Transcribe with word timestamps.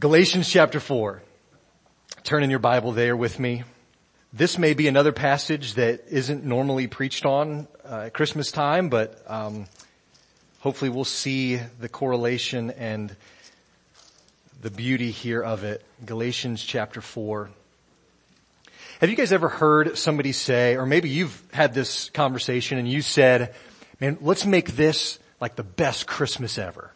Galatians 0.00 0.48
chapter 0.48 0.80
4. 0.80 1.20
Turn 2.22 2.42
in 2.42 2.48
your 2.48 2.58
Bible 2.58 2.92
there 2.92 3.14
with 3.14 3.38
me. 3.38 3.64
This 4.32 4.56
may 4.56 4.72
be 4.72 4.88
another 4.88 5.12
passage 5.12 5.74
that 5.74 6.04
isn't 6.08 6.42
normally 6.42 6.86
preached 6.86 7.26
on 7.26 7.68
uh, 7.84 8.04
at 8.06 8.14
Christmas 8.14 8.50
time, 8.50 8.88
but 8.88 9.22
um, 9.26 9.66
hopefully 10.60 10.88
we'll 10.88 11.04
see 11.04 11.56
the 11.80 11.90
correlation 11.90 12.70
and 12.70 13.14
the 14.62 14.70
beauty 14.70 15.10
here 15.10 15.42
of 15.42 15.64
it. 15.64 15.84
Galatians 16.06 16.64
chapter 16.64 17.02
4. 17.02 17.50
Have 19.02 19.10
you 19.10 19.16
guys 19.16 19.34
ever 19.34 19.50
heard 19.50 19.98
somebody 19.98 20.32
say, 20.32 20.76
or 20.76 20.86
maybe 20.86 21.10
you've 21.10 21.42
had 21.52 21.74
this 21.74 22.08
conversation 22.08 22.78
and 22.78 22.88
you 22.88 23.02
said, 23.02 23.54
man, 24.00 24.16
let's 24.22 24.46
make 24.46 24.76
this 24.76 25.18
like 25.42 25.56
the 25.56 25.62
best 25.62 26.06
Christmas 26.06 26.56
ever. 26.56 26.90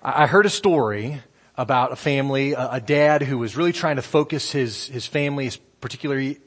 I 0.00 0.28
heard 0.28 0.46
a 0.46 0.50
story 0.50 1.20
about 1.60 1.92
a 1.92 1.96
family, 1.96 2.52
a, 2.54 2.70
a 2.72 2.80
dad 2.80 3.20
who 3.20 3.36
was 3.36 3.54
really 3.54 3.74
trying 3.74 3.96
to 3.96 4.02
focus 4.02 4.50
his, 4.50 4.86
his 4.86 5.06
family, 5.06 5.50
particularly, 5.82 6.38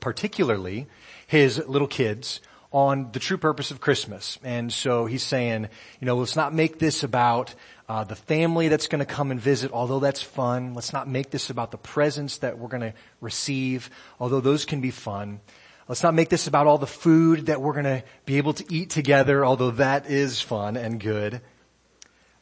particularly 0.00 0.88
his 1.28 1.62
little 1.68 1.86
kids 1.86 2.40
on 2.72 3.12
the 3.12 3.20
true 3.20 3.38
purpose 3.38 3.70
of 3.70 3.80
Christmas. 3.80 4.40
And 4.42 4.72
so 4.72 5.06
he's 5.06 5.22
saying, 5.22 5.68
you 6.00 6.06
know, 6.06 6.16
let's 6.16 6.34
not 6.34 6.52
make 6.52 6.80
this 6.80 7.04
about 7.04 7.54
uh, 7.88 8.02
the 8.02 8.16
family 8.16 8.66
that's 8.66 8.88
going 8.88 8.98
to 8.98 9.06
come 9.06 9.30
and 9.30 9.40
visit, 9.40 9.70
although 9.70 10.00
that's 10.00 10.20
fun. 10.20 10.74
Let's 10.74 10.92
not 10.92 11.06
make 11.06 11.30
this 11.30 11.50
about 11.50 11.70
the 11.70 11.78
presents 11.78 12.38
that 12.38 12.58
we're 12.58 12.68
going 12.68 12.92
to 12.92 12.94
receive, 13.20 13.88
although 14.18 14.40
those 14.40 14.64
can 14.64 14.80
be 14.80 14.90
fun. 14.90 15.40
Let's 15.86 16.02
not 16.02 16.14
make 16.14 16.28
this 16.28 16.48
about 16.48 16.66
all 16.66 16.78
the 16.78 16.88
food 16.88 17.46
that 17.46 17.60
we're 17.60 17.72
going 17.74 17.84
to 17.84 18.02
be 18.24 18.38
able 18.38 18.54
to 18.54 18.64
eat 18.68 18.90
together, 18.90 19.44
although 19.44 19.70
that 19.72 20.10
is 20.10 20.40
fun 20.40 20.76
and 20.76 20.98
good. 20.98 21.40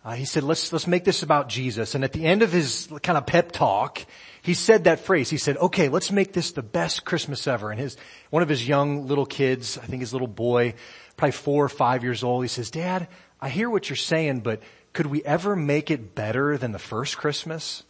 Uh, 0.08 0.12
he 0.12 0.24
said, 0.24 0.42
let's, 0.42 0.72
let's 0.72 0.86
make 0.86 1.04
this 1.04 1.22
about 1.22 1.50
Jesus. 1.50 1.94
And 1.94 2.02
at 2.02 2.14
the 2.14 2.24
end 2.24 2.40
of 2.40 2.50
his 2.50 2.88
kind 3.02 3.18
of 3.18 3.26
pep 3.26 3.52
talk, 3.52 4.06
he 4.40 4.54
said 4.54 4.84
that 4.84 5.00
phrase. 5.00 5.28
He 5.28 5.36
said, 5.36 5.58
okay, 5.58 5.90
let's 5.90 6.10
make 6.10 6.32
this 6.32 6.52
the 6.52 6.62
best 6.62 7.04
Christmas 7.04 7.46
ever. 7.46 7.70
And 7.70 7.78
his, 7.78 7.98
one 8.30 8.42
of 8.42 8.48
his 8.48 8.66
young 8.66 9.06
little 9.06 9.26
kids, 9.26 9.76
I 9.76 9.84
think 9.84 10.00
his 10.00 10.14
little 10.14 10.26
boy, 10.26 10.72
probably 11.18 11.32
four 11.32 11.62
or 11.62 11.68
five 11.68 12.04
years 12.04 12.24
old, 12.24 12.42
he 12.42 12.48
says, 12.48 12.70
Dad, 12.70 13.06
I 13.38 13.50
hear 13.50 13.68
what 13.68 13.90
you're 13.90 13.98
saying, 13.98 14.40
but 14.40 14.62
could 14.94 15.04
we 15.04 15.22
ever 15.24 15.54
make 15.54 15.90
it 15.90 16.14
better 16.14 16.56
than 16.56 16.72
the 16.72 16.78
first 16.78 17.18
Christmas? 17.18 17.82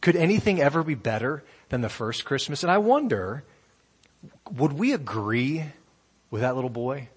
Could 0.00 0.16
anything 0.16 0.62
ever 0.62 0.82
be 0.82 0.94
better 0.94 1.44
than 1.68 1.82
the 1.82 1.90
first 1.90 2.24
Christmas? 2.24 2.62
And 2.62 2.72
I 2.72 2.78
wonder, 2.78 3.44
would 4.50 4.72
we 4.72 4.94
agree 4.94 5.66
with 6.30 6.40
that 6.40 6.54
little 6.54 6.70
boy? 6.70 7.10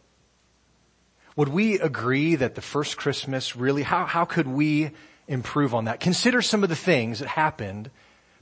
Would 1.37 1.49
we 1.49 1.79
agree 1.79 2.35
that 2.35 2.55
the 2.55 2.61
first 2.61 2.97
Christmas 2.97 3.55
really, 3.55 3.83
how, 3.83 4.05
how 4.05 4.25
could 4.25 4.47
we 4.47 4.91
improve 5.27 5.73
on 5.73 5.85
that? 5.85 5.99
Consider 5.99 6.41
some 6.41 6.63
of 6.63 6.69
the 6.69 6.75
things 6.75 7.19
that 7.19 7.27
happened 7.27 7.89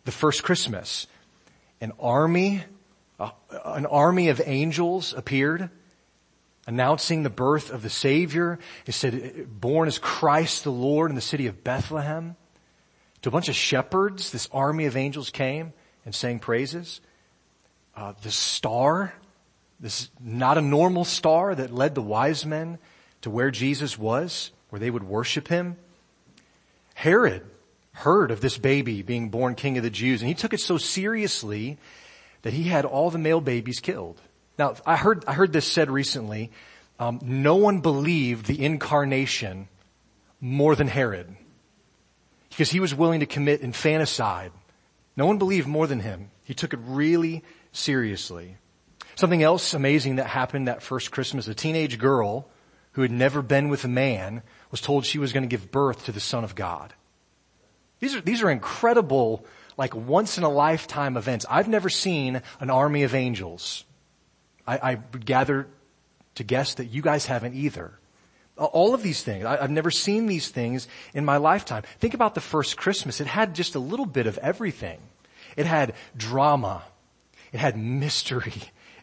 the 0.06 0.12
first 0.12 0.44
Christmas. 0.44 1.06
An 1.82 1.92
army, 2.00 2.64
uh, 3.20 3.32
an 3.66 3.86
army 3.86 4.30
of 4.30 4.42
angels 4.46 5.14
appeared 5.14 5.70
announcing 6.68 7.24
the 7.24 7.30
birth 7.30 7.70
of 7.70 7.82
the 7.82 7.90
Savior. 7.90 8.60
It 8.86 8.94
said, 8.94 9.60
born 9.60 9.88
as 9.88 10.00
Christ 10.00 10.64
the 10.64 10.72
Lord 10.72 11.12
in 11.12 11.16
the 11.16 11.22
city 11.22 11.48
of 11.48 11.64
Bethlehem. 11.64 12.36
To 13.22 13.30
a 13.30 13.32
bunch 13.32 13.50
of 13.50 13.56
shepherds, 13.56 14.32
this 14.32 14.48
army 14.52 14.86
of 14.86 14.96
angels 14.96 15.30
came 15.30 15.74
and 16.06 16.16
sang 16.16 16.40
praises. 16.40 17.02
Uh, 17.96 18.14
the 18.22 18.32
star 18.32 19.14
this 19.86 20.02
is 20.02 20.10
not 20.20 20.58
a 20.58 20.62
normal 20.62 21.06
star 21.06 21.54
that 21.54 21.72
led 21.72 21.94
the 21.94 22.02
wise 22.02 22.44
men 22.44 22.80
to 23.22 23.30
where 23.30 23.52
Jesus 23.52 24.00
was, 24.00 24.50
where 24.72 24.80
they 24.80 24.90
would 24.90 25.04
worship 25.04 25.48
him. 25.48 25.78
Herod 26.96 27.44
heard 27.92 28.32
of 28.32 28.42
this 28.42 28.58
baby 28.58 29.04
being 29.04 29.30
born 29.30 29.54
king 29.54 29.78
of 29.78 29.84
the 29.84 29.92
Jews 29.92 30.24
and 30.24 30.28
he 30.28 30.34
took 30.34 30.56
it 30.56 30.60
so 30.60 30.80
seriously 30.80 31.78
that 32.42 32.52
he 32.52 32.64
had 32.64 32.86
all 32.86 33.12
the 33.12 33.20
male 33.20 33.42
babies 33.42 33.80
killed. 33.80 34.20
Now, 34.58 34.74
I 34.88 34.98
heard, 34.98 35.24
I 35.28 35.34
heard 35.34 35.54
this 35.54 35.68
said 35.68 35.92
recently. 35.92 36.50
Um, 36.98 37.20
no 37.22 37.58
one 37.58 37.82
believed 37.82 38.48
the 38.48 38.66
incarnation 38.66 39.68
more 40.42 40.76
than 40.76 40.88
Herod 40.88 41.36
because 42.50 42.72
he 42.72 42.80
was 42.80 42.96
willing 42.96 43.20
to 43.20 43.28
commit 43.28 43.62
infanticide. 43.62 44.52
No 45.16 45.28
one 45.28 45.38
believed 45.38 45.68
more 45.68 45.86
than 45.86 46.00
him. 46.00 46.32
He 46.44 46.56
took 46.56 46.74
it 46.74 46.80
really 46.82 47.44
seriously. 47.72 48.58
Something 49.16 49.44
else 49.44 49.74
amazing 49.74 50.18
that 50.18 50.28
happened 50.28 50.68
that 50.68 50.84
first 50.84 51.12
Christmas, 51.12 51.48
a 51.48 51.56
teenage 51.56 51.98
girl 51.98 52.48
who 52.94 53.02
had 53.02 53.12
never 53.12 53.42
been 53.42 53.70
with 53.70 53.84
a 53.84 53.90
man 53.90 54.42
was 54.72 54.82
told 54.82 55.06
she 55.06 55.20
was 55.20 55.34
going 55.34 55.44
to 55.44 55.50
give 55.50 55.72
birth 55.72 56.06
to 56.06 56.12
the 56.12 56.20
Son 56.20 56.44
of 56.44 56.56
God. 56.56 56.94
These 58.00 58.16
are, 58.16 58.22
these 58.22 58.42
are 58.42 58.50
incredible, 58.50 59.46
like 59.78 59.96
once 59.96 60.38
in 60.38 60.44
a 60.44 60.50
lifetime 60.50 61.18
events. 61.18 61.46
I've 61.50 61.68
never 61.68 61.90
seen 61.90 62.42
an 62.60 62.70
army 62.70 63.04
of 63.04 63.16
angels. 63.16 63.86
I, 64.68 64.78
I 64.78 65.00
would 65.14 65.26
gather 65.26 65.68
to 66.36 66.44
guess 66.44 66.76
that 66.76 66.86
you 66.86 67.02
guys 67.02 67.26
haven't 67.26 67.56
either. 67.56 67.98
All 68.58 68.94
of 68.94 69.04
these 69.04 69.22
things. 69.22 69.46
I, 69.46 69.62
I've 69.62 69.72
never 69.72 69.92
seen 69.92 70.28
these 70.28 70.50
things 70.50 70.88
in 71.14 71.26
my 71.26 71.38
lifetime. 71.38 71.84
Think 72.00 72.14
about 72.14 72.36
the 72.36 72.42
first 72.42 72.78
Christmas. 72.78 73.20
It 73.22 73.28
had 73.28 73.56
just 73.56 73.76
a 73.76 73.80
little 73.80 74.06
bit 74.06 74.28
of 74.28 74.38
everything. 74.38 75.00
It 75.56 75.66
had 75.66 75.94
drama. 76.16 76.84
It 77.52 77.60
had 77.60 77.78
mystery. 77.78 78.54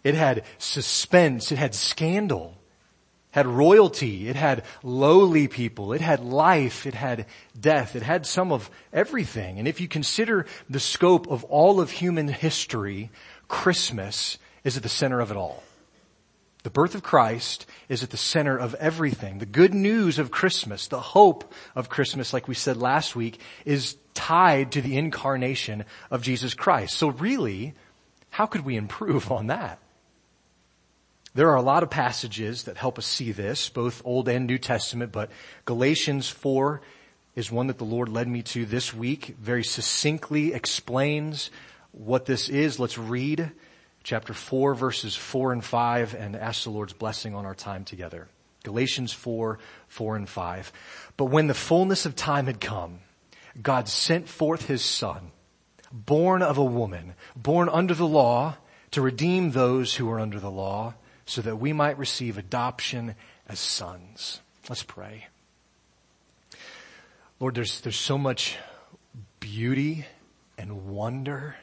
It 0.05 0.15
had 0.15 0.45
suspense. 0.59 1.53
It 1.53 1.59
had 1.59 1.75
scandal. 1.75 2.57
It 3.31 3.37
had 3.37 3.47
royalty. 3.47 4.29
It 4.29 4.37
had 4.37 4.65
lowly 4.83 5.49
people. 5.49 5.93
It 5.93 6.01
had 6.01 6.21
life. 6.21 6.87
It 6.87 6.95
had 6.95 7.27
death. 7.59 7.97
It 7.97 8.03
had 8.03 8.27
some 8.27 8.53
of 8.53 8.71
everything. 8.93 9.59
And 9.59 9.69
if 9.69 9.81
you 9.81 9.89
consider 9.89 10.47
the 10.69 10.81
scope 10.81 11.31
of 11.31 11.45
all 11.45 11.81
of 11.81 11.91
human 11.91 12.29
history, 12.29 13.11
Christmas 13.49 14.39
is 14.65 14.77
at 14.77 14.83
the 14.83 14.89
center 14.89 15.21
of 15.21 15.31
it 15.31 15.37
all. 15.37 15.63
The 16.63 16.71
birth 16.71 16.95
of 16.95 17.03
Christ 17.03 17.67
is 17.89 18.05
at 18.05 18.11
the 18.11 18.17
center 18.17 18.57
of 18.57 18.75
everything. 18.77 19.39
The 19.39 19.47
good 19.47 19.75
news 19.75 20.19
of 20.21 20.31
Christmas, 20.31 20.87
the 20.87 21.01
hope 21.01 21.53
of 21.75 21.89
Christmas, 21.89 22.33
like 22.33 22.47
we 22.47 22.55
said 22.55 22.77
last 22.77 23.17
week, 23.17 23.41
is 23.65 23.97
tied 24.15 24.73
to 24.73 24.83
the 24.83 24.97
incarnation 24.97 25.85
of 26.11 26.23
Jesus 26.23 26.55
Christ. 26.55 26.95
So 26.97 27.09
really, 27.09 27.75
how 28.31 28.47
could 28.47 28.65
we 28.65 28.77
improve 28.77 29.33
on 29.33 29.49
that? 29.49 29.82
There 31.35 31.49
are 31.49 31.57
a 31.57 31.63
lot 31.63 31.83
of 31.83 31.89
passages 31.89 32.65
that 32.65 32.77
help 32.77 32.99
us 32.99 33.07
see 33.07 33.33
this, 33.33 33.71
both 33.71 34.03
Old 34.05 34.29
and 34.29 34.47
New 34.47 34.59
Testament, 34.59 35.13
but 35.13 35.31
Galatians 35.65 36.29
4 36.29 36.83
is 37.35 37.51
one 37.51 37.69
that 37.69 37.79
the 37.79 37.85
Lord 37.85 38.11
led 38.11 38.29
me 38.29 38.43
to 38.43 38.67
this 38.67 38.93
week, 38.93 39.35
very 39.41 39.65
succinctly 39.65 40.53
explains 40.53 41.51
what 41.93 42.27
this 42.27 42.51
is. 42.51 42.79
Let's 42.79 42.99
read 42.99 43.51
chapter 44.03 44.35
4 44.35 44.75
verses 44.75 45.17
4 45.17 45.55
and 45.55 45.65
5 45.65 46.15
and 46.15 46.37
ask 46.37 46.65
the 46.65 46.71
Lord's 46.71 46.93
blessing 46.93 47.35
on 47.35 47.47
our 47.47 47.55
time 47.55 47.87
together. 47.87 48.29
Galatians 48.63 49.15
4, 49.15 49.59
4 49.89 50.17
and 50.17 50.29
5. 50.29 50.73
But 51.17 51.27
when 51.27 51.47
the 51.47 51.55
fullness 51.55 52.05
of 52.05 52.15
time 52.15 52.45
had 52.45 52.61
come, 52.61 53.01
God 53.61 53.89
sent 53.89 54.29
forth 54.29 54.67
his 54.67 54.83
son, 54.83 55.31
born 55.91 56.43
of 56.43 56.59
a 56.59 56.65
woman, 56.65 57.15
born 57.35 57.71
under 57.71 57.95
the 57.95 58.07
law, 58.07 58.57
to 58.91 59.01
redeem 59.01 59.53
those 59.53 59.95
who 59.95 60.11
are 60.11 60.21
under 60.21 60.39
the 60.39 60.51
law 60.51 60.93
so 61.33 61.41
that 61.41 61.57
we 61.57 61.73
might 61.73 61.97
receive 61.97 62.37
adoption 62.37 63.15
as 63.49 63.59
sons. 63.59 64.43
Let's 64.69 64.83
pray. 64.83 65.29
Lord, 67.41 67.55
there's, 67.55 67.81
there's 67.81 67.97
so 67.97 68.19
much 68.19 68.59
beauty 69.41 70.05
and 70.59 70.91
wonder 70.91 71.57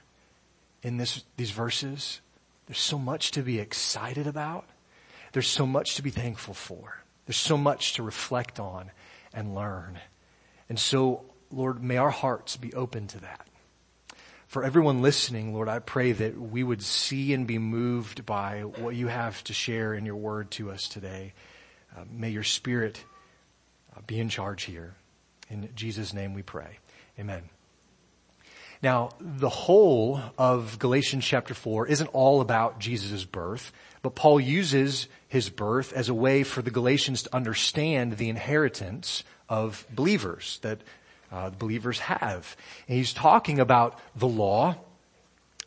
in 0.82 0.98
this, 0.98 1.24
these 1.38 1.52
verses. 1.52 2.20
There's 2.66 2.80
so 2.80 2.98
much 2.98 3.30
to 3.34 3.44
be 3.44 3.60
excited 3.60 4.26
about. 4.26 4.66
There's 5.34 5.48
so 5.48 5.68
much 5.68 5.94
to 5.98 6.02
be 6.02 6.10
thankful 6.10 6.56
for. 6.56 7.04
There's 7.28 7.38
so 7.38 7.56
much 7.56 7.94
to 7.94 8.02
reflect 8.02 8.60
on 8.60 8.90
and 9.36 9.54
learn. 9.54 10.00
And 10.68 10.80
so, 10.80 11.26
Lord, 11.52 11.84
may 11.84 11.98
our 11.98 12.10
hearts 12.10 12.58
be 12.58 12.74
open 12.74 13.06
to 13.06 13.20
that 13.20 13.48
for 14.50 14.64
everyone 14.64 15.04
listening, 15.04 15.54
Lord, 15.54 15.70
I 15.70 15.78
pray 15.78 16.12
that 16.12 16.36
we 16.36 16.64
would 16.64 16.82
see 16.82 17.34
and 17.34 17.46
be 17.46 17.60
moved 17.60 18.26
by 18.26 18.62
what 18.62 18.96
you 18.96 19.06
have 19.06 19.44
to 19.44 19.54
share 19.54 19.94
in 19.94 20.08
your 20.08 20.16
word 20.16 20.50
to 20.52 20.72
us 20.72 20.90
today. 20.90 21.34
Uh, 21.96 22.02
may 22.12 22.32
your 22.32 22.44
spirit 22.44 23.04
uh, 23.96 24.02
be 24.08 24.20
in 24.20 24.28
charge 24.28 24.64
here. 24.64 24.96
In 25.52 25.70
Jesus' 25.76 26.16
name 26.16 26.34
we 26.34 26.42
pray. 26.42 26.80
Amen. 27.20 27.44
Now, 28.82 29.12
the 29.20 29.50
whole 29.50 30.20
of 30.36 30.80
Galatians 30.80 31.26
chapter 31.26 31.54
4 31.54 31.86
isn't 31.86 32.08
all 32.08 32.42
about 32.42 32.80
Jesus' 32.80 33.26
birth, 33.26 33.72
but 34.02 34.16
Paul 34.16 34.40
uses 34.40 35.08
his 35.28 35.50
birth 35.52 35.94
as 35.94 36.10
a 36.10 36.14
way 36.16 36.42
for 36.42 36.64
the 36.64 36.72
Galatians 36.72 37.22
to 37.24 37.36
understand 37.36 38.18
the 38.18 38.30
inheritance 38.30 39.24
of 39.48 39.86
believers, 39.94 40.58
that 40.64 40.82
uh, 41.32 41.50
believers 41.52 42.00
have. 42.00 42.56
And 42.88 42.98
he's 42.98 43.14
talking 43.14 43.60
about 43.60 44.00
the 44.16 44.28
law. 44.28 44.76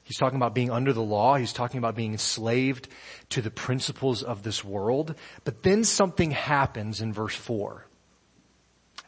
He's 0.05 0.19
talking 0.19 0.37
about 0.37 0.55
being 0.55 0.71
under 0.71 0.93
the 0.93 1.03
law. 1.03 1.37
He's 1.37 1.53
talking 1.53 1.79
about 1.79 1.95
being 1.95 2.13
enslaved 2.13 2.89
to 3.31 3.41
the 3.41 3.51
principles 3.51 4.23
of 4.23 4.43
this 4.43 4.65
world. 4.65 5.15
But 5.45 5.63
then 5.63 5.85
something 5.85 6.33
happens 6.33 7.01
in 7.01 7.13
verse 7.13 7.37
4. 7.37 7.87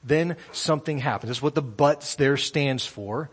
then 0.05 0.37
something 0.53 0.99
happens. 0.99 1.31
That's 1.31 1.43
what 1.43 1.55
the 1.55 1.63
buts 1.63 2.17
there 2.17 2.37
stands 2.37 2.87
for. 2.87 3.31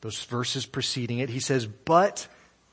Those 0.00 0.22
verses 0.24 0.66
preceding 0.66 1.20
it. 1.20 1.30
He 1.30 1.38
says, 1.38 1.66
but 1.66 2.26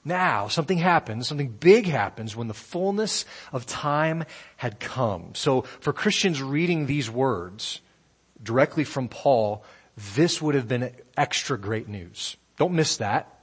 now 0.04 0.48
something 0.48 0.80
happens, 0.80 1.28
something 1.28 1.50
big 1.50 1.86
happens 1.86 2.36
when 2.36 2.48
the 2.48 2.54
fullness 2.56 3.26
of 3.54 3.68
time 3.68 4.24
had 4.58 4.80
come. 4.80 5.36
So 5.36 5.62
for 5.80 5.94
Christians 5.94 6.42
reading 6.42 6.88
these 6.88 7.10
words 7.10 7.82
directly 8.42 8.84
from 8.84 9.08
Paul, 9.08 9.64
this 10.16 10.42
would 10.42 10.56
have 10.56 10.68
been 10.68 10.94
extra 11.18 11.58
great 11.58 11.88
news. 11.88 12.38
Don't 12.58 12.74
miss 12.74 12.98
that. 12.98 13.40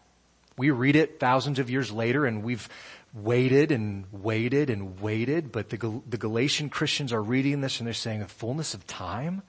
We 0.57 0.71
read 0.71 0.97
it 0.97 1.21
thousands 1.21 1.59
of 1.59 1.69
years 1.69 1.93
later 1.93 2.25
and 2.25 2.43
we've 2.43 2.69
waited 3.15 3.73
and 3.73 4.05
waited 4.13 4.71
and 4.71 5.01
waited, 5.01 5.53
but 5.53 5.71
the, 5.71 6.03
the 6.09 6.17
Galatian 6.17 6.69
Christians 6.69 7.13
are 7.13 7.23
reading 7.23 7.61
this 7.61 7.81
and 7.81 7.87
they're 7.87 7.95
saying 7.95 8.21
the 8.21 8.27
fullness 8.27 8.75
of 8.75 8.87
time 8.87 9.43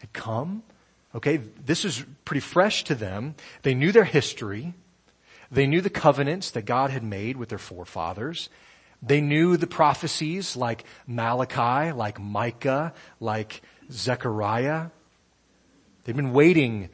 had 0.00 0.12
come. 0.12 0.62
Okay, 1.14 1.38
this 1.38 1.84
is 1.84 2.04
pretty 2.24 2.40
fresh 2.40 2.84
to 2.84 2.94
them. 2.94 3.34
They 3.62 3.74
knew 3.74 3.92
their 3.92 4.04
history. 4.04 4.74
They 5.50 5.66
knew 5.66 5.80
the 5.80 5.90
covenants 5.90 6.50
that 6.50 6.66
God 6.66 6.90
had 6.90 7.02
made 7.02 7.36
with 7.36 7.48
their 7.48 7.58
forefathers. 7.58 8.48
They 9.02 9.20
knew 9.20 9.56
the 9.56 9.66
prophecies 9.66 10.56
like 10.56 10.84
Malachi, 11.06 11.92
like 11.92 12.20
Micah, 12.20 12.92
like 13.20 13.62
Zechariah. 13.90 14.86
They've 16.04 16.16
been 16.16 16.32
waiting 16.32 16.90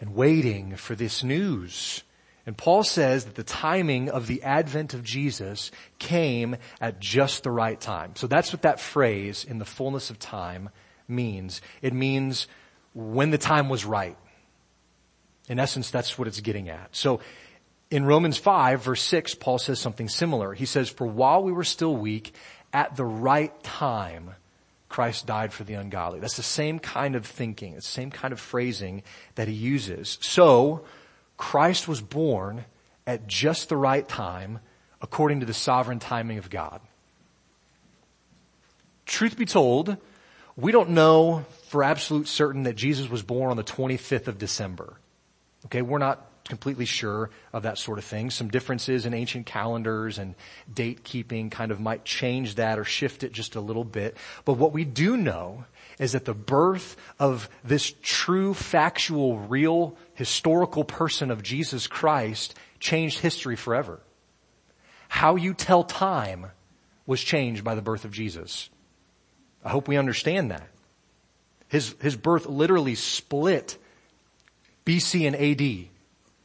and 0.00 0.14
waiting 0.14 0.76
for 0.76 0.94
this 0.94 1.22
news. 1.22 2.02
And 2.44 2.58
Paul 2.58 2.82
says 2.82 3.24
that 3.24 3.36
the 3.36 3.44
timing 3.44 4.08
of 4.10 4.26
the 4.26 4.42
advent 4.42 4.94
of 4.94 5.04
Jesus 5.04 5.70
came 5.98 6.56
at 6.80 6.98
just 6.98 7.44
the 7.44 7.52
right 7.52 7.80
time. 7.80 8.16
So 8.16 8.26
that's 8.26 8.52
what 8.52 8.62
that 8.62 8.80
phrase, 8.80 9.44
in 9.44 9.58
the 9.58 9.64
fullness 9.64 10.10
of 10.10 10.18
time, 10.18 10.70
means. 11.06 11.60
It 11.82 11.92
means 11.94 12.48
when 12.94 13.30
the 13.30 13.38
time 13.38 13.68
was 13.68 13.84
right. 13.84 14.16
In 15.48 15.58
essence, 15.58 15.90
that's 15.90 16.18
what 16.18 16.26
it's 16.26 16.40
getting 16.40 16.68
at. 16.68 16.94
So 16.94 17.20
in 17.90 18.04
Romans 18.04 18.38
5 18.38 18.82
verse 18.82 19.02
6, 19.02 19.34
Paul 19.36 19.58
says 19.58 19.78
something 19.78 20.08
similar. 20.08 20.54
He 20.54 20.66
says, 20.66 20.88
for 20.88 21.06
while 21.06 21.42
we 21.44 21.52
were 21.52 21.64
still 21.64 21.94
weak, 21.94 22.34
at 22.72 22.96
the 22.96 23.04
right 23.04 23.62
time, 23.62 24.30
Christ 24.92 25.26
died 25.26 25.54
for 25.54 25.64
the 25.64 25.72
ungodly. 25.72 26.20
That's 26.20 26.36
the 26.36 26.42
same 26.42 26.78
kind 26.78 27.16
of 27.16 27.24
thinking. 27.24 27.74
The 27.74 27.80
same 27.80 28.10
kind 28.10 28.30
of 28.30 28.38
phrasing 28.38 29.02
that 29.36 29.48
he 29.48 29.54
uses. 29.54 30.18
So, 30.20 30.84
Christ 31.38 31.88
was 31.88 32.02
born 32.02 32.66
at 33.06 33.26
just 33.26 33.70
the 33.70 33.76
right 33.76 34.06
time 34.06 34.60
according 35.00 35.40
to 35.40 35.46
the 35.46 35.54
sovereign 35.54 35.98
timing 35.98 36.36
of 36.36 36.50
God. 36.50 36.82
Truth 39.06 39.38
be 39.38 39.46
told, 39.46 39.96
we 40.56 40.72
don't 40.72 40.90
know 40.90 41.46
for 41.68 41.82
absolute 41.82 42.28
certain 42.28 42.64
that 42.64 42.76
Jesus 42.76 43.08
was 43.08 43.22
born 43.22 43.50
on 43.50 43.56
the 43.56 43.64
25th 43.64 44.28
of 44.28 44.36
December. 44.36 44.98
Okay, 45.64 45.80
we're 45.80 45.98
not 45.98 46.24
completely 46.52 46.84
sure 46.84 47.30
of 47.54 47.62
that 47.62 47.78
sort 47.78 47.96
of 47.96 48.04
thing. 48.04 48.28
Some 48.28 48.48
differences 48.48 49.06
in 49.06 49.14
ancient 49.14 49.46
calendars 49.46 50.18
and 50.18 50.34
date 50.70 51.02
keeping 51.02 51.48
kind 51.48 51.72
of 51.72 51.80
might 51.80 52.04
change 52.04 52.56
that 52.56 52.78
or 52.78 52.84
shift 52.84 53.22
it 53.22 53.32
just 53.32 53.56
a 53.56 53.60
little 53.62 53.84
bit. 53.84 54.18
But 54.44 54.58
what 54.58 54.74
we 54.74 54.84
do 54.84 55.16
know 55.16 55.64
is 55.98 56.12
that 56.12 56.26
the 56.26 56.34
birth 56.34 56.94
of 57.18 57.48
this 57.64 57.94
true, 58.02 58.52
factual, 58.52 59.38
real, 59.38 59.96
historical 60.12 60.84
person 60.84 61.30
of 61.30 61.42
Jesus 61.42 61.86
Christ 61.86 62.54
changed 62.78 63.20
history 63.20 63.56
forever. 63.56 63.98
How 65.08 65.36
you 65.36 65.54
tell 65.54 65.84
time 65.84 66.48
was 67.06 67.22
changed 67.22 67.64
by 67.64 67.74
the 67.74 67.80
birth 67.80 68.04
of 68.04 68.12
Jesus. 68.12 68.68
I 69.64 69.70
hope 69.70 69.88
we 69.88 69.96
understand 69.96 70.50
that. 70.50 70.68
His, 71.68 71.94
his 72.02 72.14
birth 72.14 72.44
literally 72.44 72.94
split 72.94 73.78
BC 74.84 75.26
and 75.26 75.34
AD. 75.34 75.91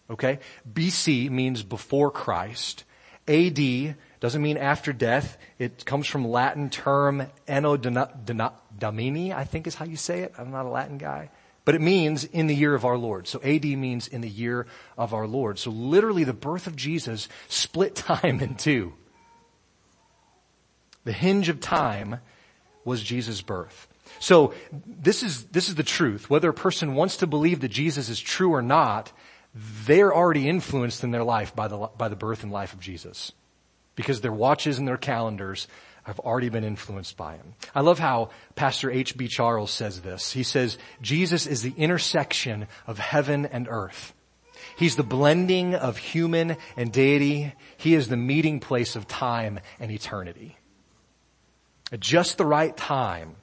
Okay? 0.10 0.40
BC 0.72 1.30
means 1.30 1.64
before 1.64 2.12
Christ. 2.12 2.84
AD 3.28 3.96
doesn't 4.20 4.42
mean 4.42 4.58
after 4.58 4.94
death. 4.94 5.38
It 5.60 5.86
comes 5.86 6.08
from 6.08 6.28
Latin 6.28 6.70
term 6.70 7.28
anno 7.48 7.78
domini, 7.78 9.34
I 9.34 9.44
think 9.44 9.68
is 9.68 9.76
how 9.76 9.86
you 9.86 9.98
say 9.98 10.22
it. 10.22 10.34
I'm 10.38 10.52
not 10.52 10.66
a 10.66 10.70
Latin 10.70 10.98
guy. 10.98 11.30
But 11.66 11.76
it 11.76 11.82
means 11.82 12.24
in 12.24 12.48
the 12.48 12.56
year 12.56 12.74
of 12.74 12.86
our 12.86 12.98
Lord. 12.98 13.28
So 13.28 13.42
AD 13.44 13.66
means 13.66 14.08
in 14.08 14.22
the 14.22 14.30
year 14.30 14.68
of 14.98 15.14
our 15.14 15.28
Lord. 15.28 15.60
So 15.60 15.70
literally 15.70 16.24
the 16.24 16.32
birth 16.32 16.66
of 16.66 16.78
Jesus 16.78 17.28
split 17.50 17.94
time 17.96 18.40
in 18.40 18.56
two. 18.56 18.94
The 21.04 21.12
hinge 21.12 21.50
of 21.50 21.60
time 21.60 22.22
was 22.86 23.04
Jesus' 23.04 23.42
birth. 23.42 23.88
So 24.20 24.54
this 24.72 25.24
is, 25.24 25.46
this 25.48 25.68
is 25.68 25.76
the 25.76 25.84
truth. 25.84 26.30
Whether 26.30 26.50
a 26.50 26.54
person 26.54 26.96
wants 26.96 27.18
to 27.18 27.28
believe 27.28 27.60
that 27.60 27.68
Jesus 27.68 28.08
is 28.08 28.20
true 28.20 28.54
or 28.54 28.62
not, 28.62 29.12
they're 29.86 30.14
already 30.14 30.48
influenced 30.48 31.04
in 31.04 31.12
their 31.12 31.24
life 31.24 31.56
by 31.56 31.68
the, 31.68 31.90
by 31.98 32.10
the 32.10 32.16
birth 32.16 32.44
and 32.44 32.52
life 32.52 32.74
of 32.74 32.80
Jesus. 32.80 33.32
Because 33.96 34.22
their 34.22 34.34
watches 34.34 34.78
and 34.78 34.88
their 34.88 34.98
calendars 34.98 35.68
have 36.04 36.20
already 36.20 36.50
been 36.50 36.64
influenced 36.64 37.18
by 37.18 37.36
him. 37.36 37.54
I 37.76 37.82
love 37.82 38.00
how 38.00 38.30
Pastor 38.56 38.90
H.B. 38.90 39.28
Charles 39.28 39.72
says 39.72 40.02
this. 40.02 40.32
He 40.32 40.44
says, 40.44 40.78
Jesus 41.02 41.48
is 41.48 41.64
the 41.64 41.74
intersection 41.76 42.68
of 42.86 42.98
heaven 42.98 43.46
and 43.46 43.68
earth. 43.70 44.14
He's 44.78 44.96
the 44.96 45.04
blending 45.04 45.76
of 45.76 45.98
human 45.98 46.56
and 46.78 46.92
deity. 46.92 47.54
He 47.78 47.96
is 47.96 48.08
the 48.08 48.18
meeting 48.18 48.60
place 48.60 48.96
of 48.96 49.08
time 49.08 49.60
and 49.80 49.92
eternity. 49.92 50.58
At 51.92 52.00
just 52.00 52.38
the 52.38 52.46
right 52.46 52.76
time, 52.76 53.36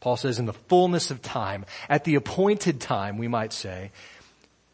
Paul 0.00 0.16
says 0.16 0.38
in 0.38 0.46
the 0.46 0.52
fullness 0.52 1.10
of 1.10 1.22
time, 1.22 1.64
at 1.88 2.04
the 2.04 2.14
appointed 2.14 2.80
time, 2.80 3.18
we 3.18 3.28
might 3.28 3.52
say, 3.52 3.90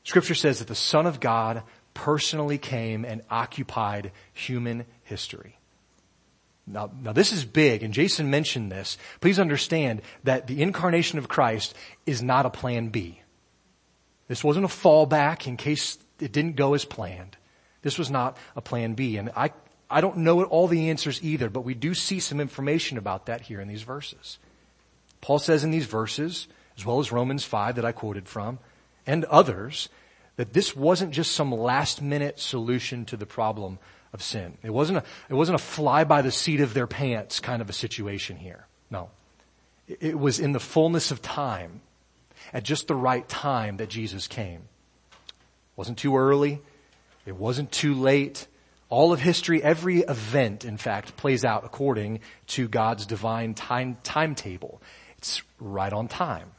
Scripture 0.05 0.35
says 0.35 0.59
that 0.59 0.69
the 0.69 0.75
Son 0.75 1.07
of 1.07 1.19
God 1.19 1.63
personally 1.95 2.59
came 2.59 3.05
and 3.05 3.23
occupied 3.31 4.13
human 4.33 4.85
history. 5.03 5.59
Now, 6.67 6.91
now 7.03 7.13
this 7.13 7.33
is 7.33 7.45
big, 7.45 7.83
and 7.83 7.93
Jason 7.93 8.31
mentioned 8.31 8.71
this. 8.71 8.97
Please 9.21 9.39
understand 9.39 10.03
that 10.25 10.47
the 10.47 10.63
incarnation 10.63 11.19
of 11.19 11.29
Christ 11.29 11.75
is 12.07 12.23
not 12.23 12.47
a 12.47 12.51
plan 12.51 12.89
B. 12.89 13.21
This 14.29 14.43
wasn't 14.43 14.65
a 14.65 14.69
fallback 14.69 15.47
in 15.47 15.57
case 15.57 15.99
it 16.19 16.33
didn't 16.33 16.57
go 16.57 16.75
as 16.75 16.85
planned. 16.85 17.37
This 17.83 17.99
was 17.99 18.11
not 18.11 18.39
a 18.57 18.63
plan 18.63 18.95
B. 18.95 19.19
And 19.19 19.31
I, 19.37 19.53
I 19.91 20.01
don't 20.01 20.19
know 20.19 20.43
all 20.45 20.67
the 20.67 20.89
answers 20.89 21.23
either, 21.23 21.51
but 21.51 21.61
we 21.61 21.75
do 21.75 21.93
see 21.93 22.19
some 22.19 22.41
information 22.41 22.97
about 22.97 23.27
that 23.27 23.43
here 23.43 23.61
in 23.61 23.69
these 23.69 23.83
verses. 23.83 24.39
Paul 25.21 25.39
says 25.39 25.65
in 25.65 25.71
these 25.71 25.87
verses, 25.87 26.49
as 26.79 26.87
well 26.87 26.99
as 26.99 27.13
Romans 27.13 27.45
5 27.45 27.77
that 27.77 27.85
I 27.85 27.93
quoted 27.93 28.27
from, 28.27 28.59
and 29.07 29.25
others 29.27 29.89
that 30.37 30.53
this 30.53 30.75
wasn't 30.75 31.13
just 31.13 31.33
some 31.33 31.53
last 31.53 32.03
minute 32.03 32.41
solution 32.41 33.05
to 33.07 33.17
the 33.17 33.27
problem 33.27 33.79
of 34.13 34.23
sin. 34.23 34.57
It 34.63 34.71
wasn't 34.71 34.99
a, 34.99 35.05
it 35.29 35.35
wasn't 35.35 35.57
a 35.57 35.63
fly 35.63 36.05
by 36.05 36.23
the 36.23 36.31
seat 36.31 36.61
of 36.61 36.75
their 36.75 36.87
pants 36.87 37.41
kind 37.41 37.63
of 37.63 37.69
a 37.69 37.73
situation 37.73 38.37
here. 38.37 38.67
No. 38.91 39.11
It 39.87 40.19
was 40.19 40.41
in 40.41 40.53
the 40.53 40.61
fullness 40.61 41.11
of 41.11 41.21
time, 41.21 41.83
at 42.53 42.63
just 42.63 42.89
the 42.89 42.95
right 42.95 43.29
time 43.29 43.79
that 43.79 43.89
Jesus 43.89 44.29
came. 44.29 44.61
It 45.19 45.77
wasn't 45.77 45.99
too 45.99 46.17
early. 46.17 46.61
It 47.27 47.37
wasn't 47.37 47.73
too 47.73 47.95
late. 47.95 48.47
All 48.89 49.13
of 49.13 49.21
history, 49.21 49.63
every 49.63 50.01
event, 50.01 50.65
in 50.65 50.77
fact, 50.77 51.17
plays 51.17 51.45
out 51.45 51.65
according 51.65 52.21
to 52.49 52.69
God's 52.69 53.07
divine 53.07 53.55
time, 53.55 53.97
timetable. 54.03 54.81
It's 55.19 55.43
right 55.59 55.93
on 55.93 56.07
time. 56.09 56.51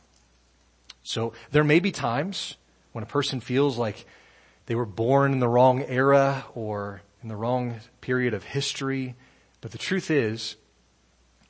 So 1.05 1.33
there 1.51 1.63
may 1.63 1.79
be 1.79 1.91
times 1.91 2.57
when 2.91 3.03
a 3.03 3.07
person 3.07 3.39
feels 3.39 3.77
like 3.77 4.05
they 4.65 4.75
were 4.75 4.87
born 4.87 5.31
in 5.31 5.39
the 5.39 5.47
wrong 5.47 5.83
era 5.83 6.45
or 6.55 7.01
in 7.21 7.29
the 7.29 7.35
wrong 7.35 7.79
period 8.01 8.33
of 8.33 8.43
history. 8.43 9.15
But 9.61 9.71
the 9.71 9.77
truth 9.77 10.09
is, 10.09 10.55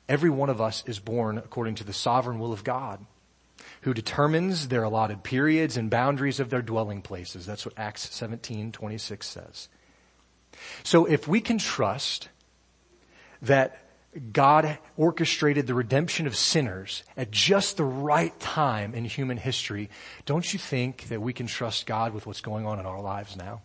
every 0.08 0.28
one 0.28 0.50
of 0.50 0.60
us 0.60 0.84
is 0.86 0.98
born 0.98 1.38
according 1.38 1.76
to 1.76 1.84
the 1.84 1.94
sovereign 1.94 2.38
will 2.38 2.52
of 2.52 2.64
God, 2.64 3.04
who 3.80 3.94
determines 3.94 4.68
their 4.68 4.82
allotted 4.82 5.22
periods 5.22 5.78
and 5.78 5.88
boundaries 5.88 6.38
of 6.38 6.50
their 6.50 6.62
dwelling 6.62 7.00
places. 7.00 7.46
That's 7.46 7.64
what 7.64 7.78
Acts 7.78 8.14
17, 8.14 8.72
26 8.72 9.26
says. 9.26 9.68
So 10.82 11.06
if 11.06 11.26
we 11.26 11.40
can 11.40 11.56
trust 11.56 12.28
that 13.40 13.85
God 14.32 14.78
orchestrated 14.96 15.66
the 15.66 15.74
redemption 15.74 16.26
of 16.26 16.36
sinners 16.36 17.02
at 17.16 17.30
just 17.30 17.76
the 17.76 17.84
right 17.84 18.38
time 18.40 18.94
in 18.94 19.04
human 19.04 19.36
history, 19.36 19.90
don't 20.24 20.52
you 20.52 20.58
think 20.58 21.08
that 21.08 21.20
we 21.20 21.32
can 21.32 21.46
trust 21.46 21.86
God 21.86 22.14
with 22.14 22.26
what's 22.26 22.40
going 22.40 22.66
on 22.66 22.78
in 22.78 22.86
our 22.86 23.00
lives 23.00 23.36
now? 23.36 23.62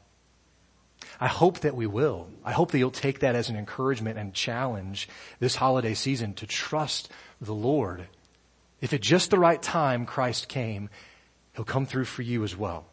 I 1.20 1.28
hope 1.28 1.60
that 1.60 1.76
we 1.76 1.88
will. 1.88 2.28
I 2.44 2.52
hope 2.52 2.72
that 2.72 2.80
you'll 2.80 2.92
take 2.92 3.20
that 3.20 3.36
as 3.36 3.50
an 3.50 3.56
encouragement 3.56 4.18
and 4.18 4.34
challenge 4.34 5.08
this 5.40 5.56
holiday 5.56 5.94
season 5.94 6.34
to 6.36 6.48
trust 6.48 7.12
the 7.40 7.54
Lord. 7.54 8.08
If 8.82 8.94
at 8.94 9.02
just 9.02 9.30
the 9.30 9.40
right 9.40 9.62
time 9.62 10.06
Christ 10.06 10.48
came, 10.48 10.90
He'll 11.54 11.66
come 11.66 11.86
through 11.86 12.06
for 12.06 12.22
you 12.22 12.44
as 12.44 12.56
well. 12.56 12.86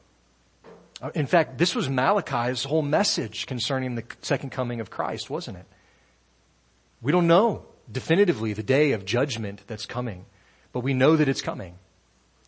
Uh, 1.01 1.11
in 1.15 1.27
fact, 1.27 1.59
this 1.59 1.75
was 1.75 1.89
Malachi's 1.89 2.65
whole 2.65 2.83
message 2.83 3.47
concerning 3.47 3.95
the 3.95 4.05
second 4.21 4.51
coming 4.51 4.81
of 4.81 4.91
Christ, 4.91 5.31
wasn't 5.31 5.59
it? 5.59 5.67
We 7.01 7.13
don't 7.13 7.27
know 7.27 7.65
definitively 7.91 8.53
the 8.53 8.63
day 8.63 8.93
of 8.93 9.05
judgment 9.05 9.63
that's 9.67 9.87
coming, 9.87 10.27
but 10.73 10.81
we 10.81 10.95
know 10.95 11.17
that 11.17 11.29
it's 11.29 11.43
coming. 11.43 11.77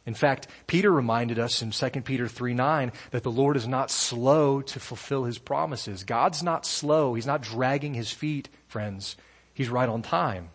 In 0.07 0.14
fact, 0.14 0.49
Peter 0.66 0.90
reminded 0.90 1.38
us 1.38 1.62
in 1.62 1.71
2 1.71 2.02
Peter 2.02 2.26
3 2.26 2.54
9 2.54 2.92
that 3.11 3.23
the 3.23 3.30
Lord 3.30 3.57
is 3.57 3.69
not 3.69 3.90
slow 3.90 4.61
to 4.62 4.80
fulfill 4.80 5.25
his 5.25 5.38
promises. 5.38 6.04
God's 6.04 6.42
not 6.42 6.66
slow. 6.66 7.14
He's 7.14 7.26
not 7.26 7.42
dragging 7.42 7.95
his 7.95 8.11
feet, 8.11 8.49
friends. 8.66 9.16
He's 9.54 9.69
right 9.69 9.88
on 9.88 10.02
time. 10.02 10.50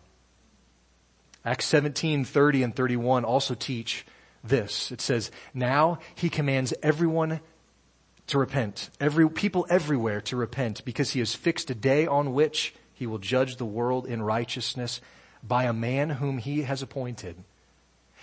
Acts 1.44 1.66
17, 1.66 2.24
30 2.24 2.62
and 2.64 2.74
31 2.74 3.24
also 3.24 3.54
teach 3.54 4.04
this. 4.42 4.90
It 4.90 5.00
says, 5.00 5.30
now 5.54 6.00
he 6.16 6.28
commands 6.28 6.74
everyone 6.82 7.40
to 8.26 8.38
repent, 8.38 8.90
every, 9.00 9.30
people 9.30 9.64
everywhere 9.70 10.20
to 10.22 10.36
repent 10.36 10.84
because 10.84 11.10
he 11.10 11.20
has 11.20 11.34
fixed 11.34 11.70
a 11.70 11.74
day 11.74 12.08
on 12.08 12.32
which 12.32 12.74
he 12.96 13.06
will 13.06 13.18
judge 13.18 13.56
the 13.56 13.66
world 13.66 14.06
in 14.06 14.22
righteousness 14.22 15.02
by 15.42 15.64
a 15.64 15.72
man 15.72 16.08
whom 16.10 16.38
he 16.38 16.62
has 16.62 16.80
appointed. 16.80 17.36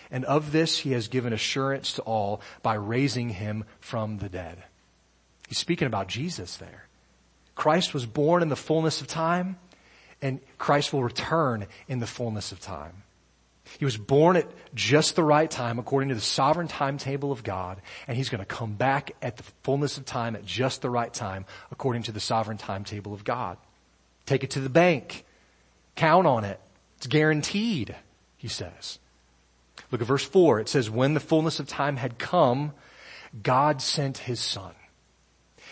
And 0.09 0.25
of 0.25 0.51
this 0.51 0.79
he 0.79 0.91
has 0.93 1.07
given 1.07 1.31
assurance 1.31 1.93
to 1.93 2.01
all 2.01 2.41
by 2.63 2.73
raising 2.73 3.29
him 3.29 3.65
from 3.79 4.17
the 4.17 4.29
dead. 4.29 4.63
He's 5.47 5.59
speaking 5.59 5.85
about 5.85 6.07
Jesus 6.07 6.57
there. 6.57 6.87
Christ 7.53 7.93
was 7.93 8.07
born 8.07 8.41
in 8.41 8.49
the 8.49 8.55
fullness 8.55 8.99
of 8.99 9.07
time 9.07 9.57
and 10.23 10.39
Christ 10.57 10.91
will 10.91 11.03
return 11.03 11.67
in 11.87 11.99
the 11.99 12.07
fullness 12.07 12.51
of 12.51 12.59
time. 12.59 13.03
He 13.77 13.85
was 13.85 13.95
born 13.95 14.37
at 14.37 14.47
just 14.73 15.15
the 15.15 15.23
right 15.23 15.49
time 15.49 15.77
according 15.77 16.09
to 16.09 16.15
the 16.15 16.21
sovereign 16.21 16.67
timetable 16.67 17.31
of 17.31 17.43
God, 17.43 17.81
and 18.07 18.17
he's 18.17 18.29
going 18.29 18.39
to 18.39 18.45
come 18.45 18.73
back 18.73 19.11
at 19.21 19.37
the 19.37 19.43
fullness 19.63 19.97
of 19.97 20.05
time 20.05 20.35
at 20.35 20.45
just 20.45 20.81
the 20.81 20.89
right 20.89 21.13
time 21.13 21.45
according 21.71 22.03
to 22.03 22.11
the 22.11 22.19
sovereign 22.19 22.57
timetable 22.57 23.13
of 23.13 23.23
God. 23.23 23.57
Take 24.25 24.43
it 24.43 24.51
to 24.51 24.59
the 24.59 24.69
bank. 24.69 25.25
Count 25.95 26.27
on 26.27 26.43
it. 26.43 26.59
It's 26.97 27.07
guaranteed, 27.07 27.95
he 28.37 28.47
says. 28.47 28.99
Look 29.91 30.01
at 30.01 30.07
verse 30.07 30.23
4. 30.23 30.59
It 30.59 30.69
says, 30.69 30.89
When 30.89 31.13
the 31.13 31.19
fullness 31.19 31.59
of 31.59 31.67
time 31.67 31.97
had 31.97 32.17
come, 32.17 32.73
God 33.41 33.81
sent 33.81 34.19
his 34.19 34.39
son. 34.39 34.73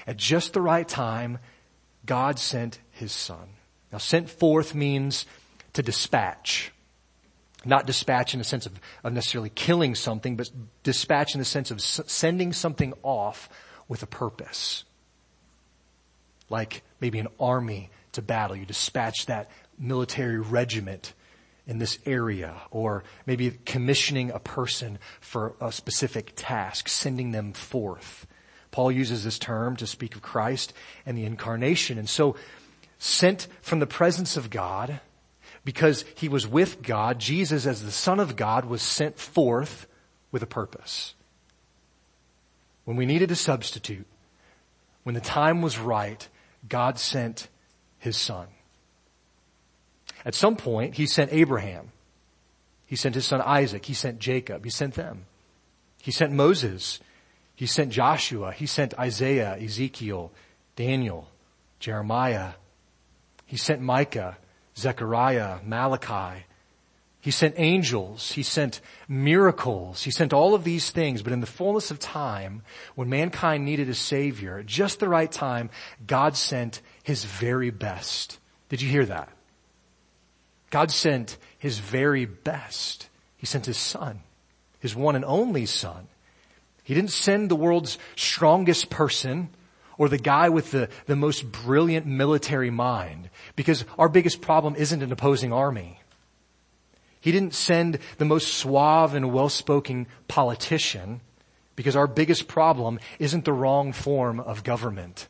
At 0.05 0.17
just 0.17 0.53
the 0.53 0.61
right 0.61 0.87
time, 0.87 1.39
God 2.05 2.39
sent 2.39 2.79
his 2.91 3.11
son. 3.11 3.49
Now, 3.91 3.99
sent 3.99 4.29
forth 4.29 4.73
means 4.73 5.25
to 5.73 5.83
dispatch. 5.83 6.71
Not 7.63 7.85
dispatch 7.85 8.33
in 8.33 8.39
the 8.39 8.43
sense 8.43 8.65
of, 8.65 8.79
of 9.03 9.13
necessarily 9.13 9.49
killing 9.49 9.93
something, 9.95 10.35
but 10.35 10.49
dispatch 10.83 11.35
in 11.35 11.39
the 11.39 11.45
sense 11.45 11.69
of 11.69 11.77
s- 11.77 12.01
sending 12.07 12.53
something 12.53 12.93
off 13.03 13.49
with 13.87 14.01
a 14.01 14.07
purpose. 14.07 14.83
Like 16.49 16.83
maybe 16.99 17.19
an 17.19 17.27
army 17.39 17.91
to 18.13 18.21
battle. 18.21 18.55
You 18.55 18.65
dispatch 18.65 19.25
that 19.27 19.49
military 19.77 20.39
regiment 20.39 21.13
in 21.67 21.79
this 21.79 21.99
area 22.05 22.55
or 22.71 23.03
maybe 23.25 23.51
commissioning 23.65 24.31
a 24.31 24.39
person 24.39 24.99
for 25.19 25.55
a 25.61 25.71
specific 25.71 26.33
task, 26.35 26.89
sending 26.89 27.31
them 27.31 27.53
forth. 27.53 28.27
Paul 28.71 28.91
uses 28.91 29.23
this 29.23 29.37
term 29.37 29.75
to 29.77 29.87
speak 29.87 30.15
of 30.15 30.21
Christ 30.21 30.73
and 31.05 31.17
the 31.17 31.25
incarnation. 31.25 31.97
And 31.97 32.09
so 32.09 32.35
sent 32.97 33.47
from 33.61 33.79
the 33.79 33.87
presence 33.87 34.37
of 34.37 34.49
God 34.49 34.99
because 35.63 36.05
he 36.15 36.29
was 36.29 36.47
with 36.47 36.81
God, 36.81 37.19
Jesus 37.19 37.65
as 37.65 37.83
the 37.83 37.91
son 37.91 38.19
of 38.19 38.35
God 38.35 38.65
was 38.65 38.81
sent 38.81 39.19
forth 39.19 39.87
with 40.31 40.41
a 40.41 40.47
purpose. 40.47 41.13
When 42.85 42.97
we 42.97 43.05
needed 43.05 43.31
a 43.31 43.35
substitute, 43.35 44.07
when 45.03 45.15
the 45.15 45.21
time 45.21 45.61
was 45.61 45.77
right, 45.77 46.27
God 46.67 46.97
sent 46.97 47.47
his 48.01 48.17
son. 48.17 48.47
At 50.25 50.35
some 50.35 50.55
point, 50.55 50.95
he 50.95 51.05
sent 51.05 51.31
Abraham. 51.31 51.91
He 52.85 52.95
sent 52.95 53.15
his 53.15 53.25
son 53.25 53.41
Isaac. 53.41 53.85
He 53.85 53.93
sent 53.93 54.19
Jacob. 54.19 54.65
He 54.65 54.71
sent 54.71 54.95
them. 54.95 55.25
He 56.01 56.11
sent 56.11 56.33
Moses. 56.33 56.99
He 57.55 57.67
sent 57.67 57.91
Joshua. 57.91 58.51
He 58.51 58.65
sent 58.65 58.97
Isaiah, 58.99 59.55
Ezekiel, 59.55 60.31
Daniel, 60.75 61.29
Jeremiah. 61.79 62.53
He 63.45 63.55
sent 63.55 63.81
Micah, 63.81 64.37
Zechariah, 64.75 65.59
Malachi. 65.63 66.45
He 67.19 67.29
sent 67.29 67.53
angels. 67.57 68.31
He 68.31 68.41
sent 68.41 68.81
miracles. 69.07 70.01
He 70.03 70.11
sent 70.11 70.33
all 70.33 70.55
of 70.55 70.63
these 70.63 70.89
things. 70.89 71.21
But 71.21 71.33
in 71.33 71.39
the 71.39 71.45
fullness 71.45 71.91
of 71.91 71.99
time, 71.99 72.63
when 72.95 73.09
mankind 73.09 73.63
needed 73.63 73.89
a 73.89 73.93
savior, 73.93 74.57
at 74.57 74.65
just 74.65 74.99
the 74.99 75.07
right 75.07 75.31
time, 75.31 75.69
God 76.05 76.35
sent 76.35 76.81
his 77.03 77.23
very 77.23 77.69
best. 77.69 78.39
Did 78.69 78.81
you 78.81 78.89
hear 78.89 79.05
that? 79.05 79.29
God 80.69 80.91
sent 80.91 81.37
his 81.59 81.79
very 81.79 82.25
best. 82.25 83.09
He 83.37 83.45
sent 83.45 83.65
his 83.65 83.77
son, 83.77 84.21
his 84.79 84.95
one 84.95 85.15
and 85.15 85.25
only 85.25 85.65
son. 85.65 86.07
He 86.83 86.93
didn't 86.93 87.11
send 87.11 87.49
the 87.49 87.55
world's 87.55 87.97
strongest 88.15 88.89
person 88.89 89.49
or 89.97 90.09
the 90.09 90.17
guy 90.17 90.49
with 90.49 90.71
the, 90.71 90.89
the 91.05 91.15
most 91.15 91.51
brilliant 91.51 92.05
military 92.05 92.69
mind 92.69 93.29
because 93.55 93.85
our 93.99 94.09
biggest 94.09 94.41
problem 94.41 94.75
isn't 94.75 95.03
an 95.03 95.11
opposing 95.11 95.53
army. 95.53 95.99
He 97.19 97.31
didn't 97.31 97.53
send 97.53 97.99
the 98.17 98.25
most 98.25 98.47
suave 98.55 99.13
and 99.13 99.31
well-spoken 99.31 100.07
politician 100.27 101.21
because 101.75 101.95
our 101.95 102.07
biggest 102.07 102.47
problem 102.47 102.99
isn't 103.19 103.45
the 103.45 103.53
wrong 103.53 103.93
form 103.93 104.39
of 104.39 104.63
government. 104.63 105.27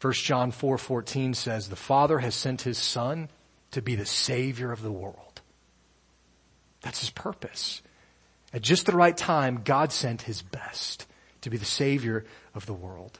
1 0.00 0.12
John 0.12 0.52
4:14 0.52 1.34
says 1.34 1.68
the 1.68 1.76
Father 1.76 2.20
has 2.20 2.34
sent 2.34 2.62
his 2.62 2.78
son 2.78 3.28
to 3.72 3.82
be 3.82 3.94
the 3.94 4.06
savior 4.06 4.72
of 4.72 4.82
the 4.82 4.92
world. 4.92 5.40
That's 6.82 7.00
his 7.00 7.10
purpose. 7.10 7.82
At 8.52 8.62
just 8.62 8.86
the 8.86 8.96
right 8.96 9.16
time, 9.16 9.62
God 9.64 9.92
sent 9.92 10.22
his 10.22 10.40
best 10.42 11.06
to 11.42 11.50
be 11.50 11.56
the 11.56 11.64
savior 11.64 12.24
of 12.54 12.66
the 12.66 12.74
world. 12.74 13.18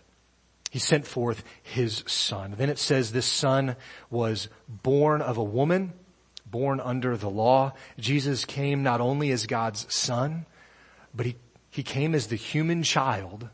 He 0.70 0.78
sent 0.78 1.06
forth 1.06 1.44
his 1.62 2.04
son. 2.06 2.54
Then 2.56 2.70
it 2.70 2.78
says 2.78 3.12
this 3.12 3.26
son 3.26 3.76
was 4.10 4.48
born 4.68 5.22
of 5.22 5.36
a 5.36 5.44
woman, 5.44 5.92
born 6.46 6.80
under 6.80 7.16
the 7.16 7.30
law. 7.30 7.72
Jesus 7.98 8.44
came 8.44 8.82
not 8.82 9.00
only 9.00 9.30
as 9.30 9.46
God's 9.46 9.92
son, 9.92 10.46
but 11.14 11.26
he, 11.26 11.36
he 11.70 11.82
came 11.82 12.14
as 12.14 12.26
the 12.26 12.36
human 12.36 12.82
child 12.82 13.48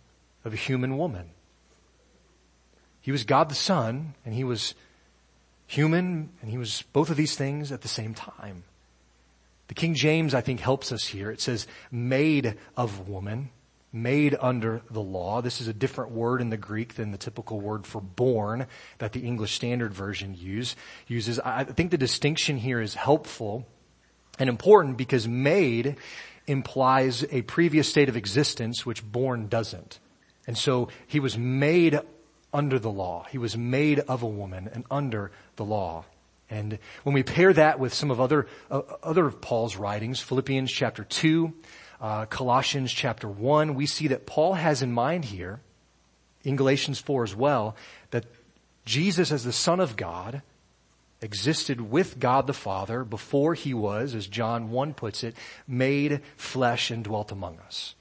of 0.44 0.52
a 0.52 0.56
human 0.56 0.96
woman. 0.96 1.30
He 3.04 3.12
was 3.12 3.24
God 3.24 3.50
the 3.50 3.54
Son, 3.54 4.14
and 4.24 4.34
he 4.34 4.44
was 4.44 4.74
human, 5.66 6.30
and 6.40 6.50
he 6.50 6.56
was 6.56 6.84
both 6.94 7.10
of 7.10 7.18
these 7.18 7.36
things 7.36 7.70
at 7.70 7.82
the 7.82 7.88
same 7.88 8.14
time. 8.14 8.64
The 9.68 9.74
King 9.74 9.92
James, 9.92 10.32
I 10.32 10.40
think, 10.40 10.60
helps 10.60 10.90
us 10.90 11.04
here. 11.04 11.30
It 11.30 11.42
says, 11.42 11.66
made 11.92 12.56
of 12.78 13.06
woman, 13.06 13.50
made 13.92 14.34
under 14.40 14.80
the 14.90 15.02
law. 15.02 15.42
This 15.42 15.60
is 15.60 15.68
a 15.68 15.74
different 15.74 16.12
word 16.12 16.40
in 16.40 16.48
the 16.48 16.56
Greek 16.56 16.94
than 16.94 17.10
the 17.10 17.18
typical 17.18 17.60
word 17.60 17.86
for 17.86 18.00
born 18.00 18.66
that 18.96 19.12
the 19.12 19.20
English 19.20 19.52
Standard 19.52 19.92
Version 19.92 20.34
use, 20.34 20.74
uses. 21.06 21.38
I 21.40 21.64
think 21.64 21.90
the 21.90 21.98
distinction 21.98 22.56
here 22.56 22.80
is 22.80 22.94
helpful 22.94 23.66
and 24.38 24.48
important 24.48 24.96
because 24.96 25.28
made 25.28 25.96
implies 26.46 27.22
a 27.30 27.42
previous 27.42 27.86
state 27.86 28.08
of 28.08 28.16
existence 28.16 28.86
which 28.86 29.04
born 29.04 29.48
doesn't. 29.48 29.98
And 30.46 30.56
so 30.56 30.88
he 31.06 31.20
was 31.20 31.36
made 31.36 32.00
under 32.54 32.78
the 32.78 32.90
law. 32.90 33.26
He 33.30 33.36
was 33.36 33.56
made 33.56 33.98
of 33.98 34.22
a 34.22 34.26
woman 34.26 34.70
and 34.72 34.84
under 34.90 35.32
the 35.56 35.64
law. 35.64 36.04
And 36.48 36.78
when 37.02 37.14
we 37.14 37.22
pair 37.22 37.52
that 37.52 37.80
with 37.80 37.92
some 37.92 38.10
of 38.10 38.20
other, 38.20 38.46
uh, 38.70 38.82
other 39.02 39.26
of 39.26 39.40
Paul's 39.40 39.76
writings, 39.76 40.20
Philippians 40.20 40.70
chapter 40.70 41.02
2, 41.02 41.52
uh, 42.00 42.26
Colossians 42.26 42.92
chapter 42.92 43.28
1, 43.28 43.74
we 43.74 43.86
see 43.86 44.08
that 44.08 44.24
Paul 44.24 44.54
has 44.54 44.80
in 44.80 44.92
mind 44.92 45.24
here, 45.24 45.60
in 46.44 46.56
Galatians 46.56 47.00
4 47.00 47.24
as 47.24 47.34
well, 47.34 47.76
that 48.10 48.26
Jesus 48.84 49.32
as 49.32 49.44
the 49.44 49.52
Son 49.52 49.80
of 49.80 49.96
God 49.96 50.42
existed 51.20 51.80
with 51.80 52.20
God 52.20 52.46
the 52.46 52.52
Father 52.52 53.02
before 53.02 53.54
he 53.54 53.72
was, 53.72 54.14
as 54.14 54.26
John 54.26 54.70
1 54.70 54.94
puts 54.94 55.24
it, 55.24 55.34
made 55.66 56.20
flesh 56.36 56.90
and 56.90 57.02
dwelt 57.02 57.32
among 57.32 57.58
us. 57.60 57.94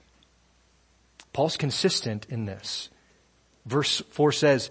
Paul's 1.32 1.58
consistent 1.58 2.28
in 2.30 2.46
this. 2.46 2.90
Verse 3.66 4.02
4 4.10 4.32
says, 4.32 4.70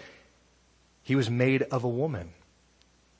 he 1.02 1.16
was 1.16 1.30
made 1.30 1.62
of 1.62 1.84
a 1.84 1.88
woman. 1.88 2.30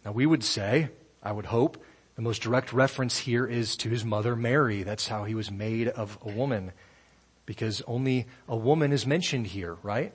Now 0.05 0.13
we 0.13 0.27
would 0.27 0.45
say, 0.45 0.91
I 1.23 1.33
would 1.33 1.47
hope, 1.47 1.83
the 2.17 2.23
most 2.23 2.43
direct 2.43 2.73
reference 2.73 3.17
here 3.19 3.47
is 3.47 3.77
to 3.79 3.89
his 3.89 4.05
mother 4.05 4.37
Mary. 4.37 4.83
That's 4.83 5.09
how 5.09 5.25
he 5.25 5.35
was 5.35 5.51
made 5.51 5.89
of 5.89 6.19
a 6.23 6.31
woman. 6.31 6.73
Because 7.47 7.83
only 7.87 8.27
a 8.49 8.57
woman 8.57 8.93
is 8.93 9.07
mentioned 9.07 9.47
here, 9.47 9.77
right? 9.83 10.13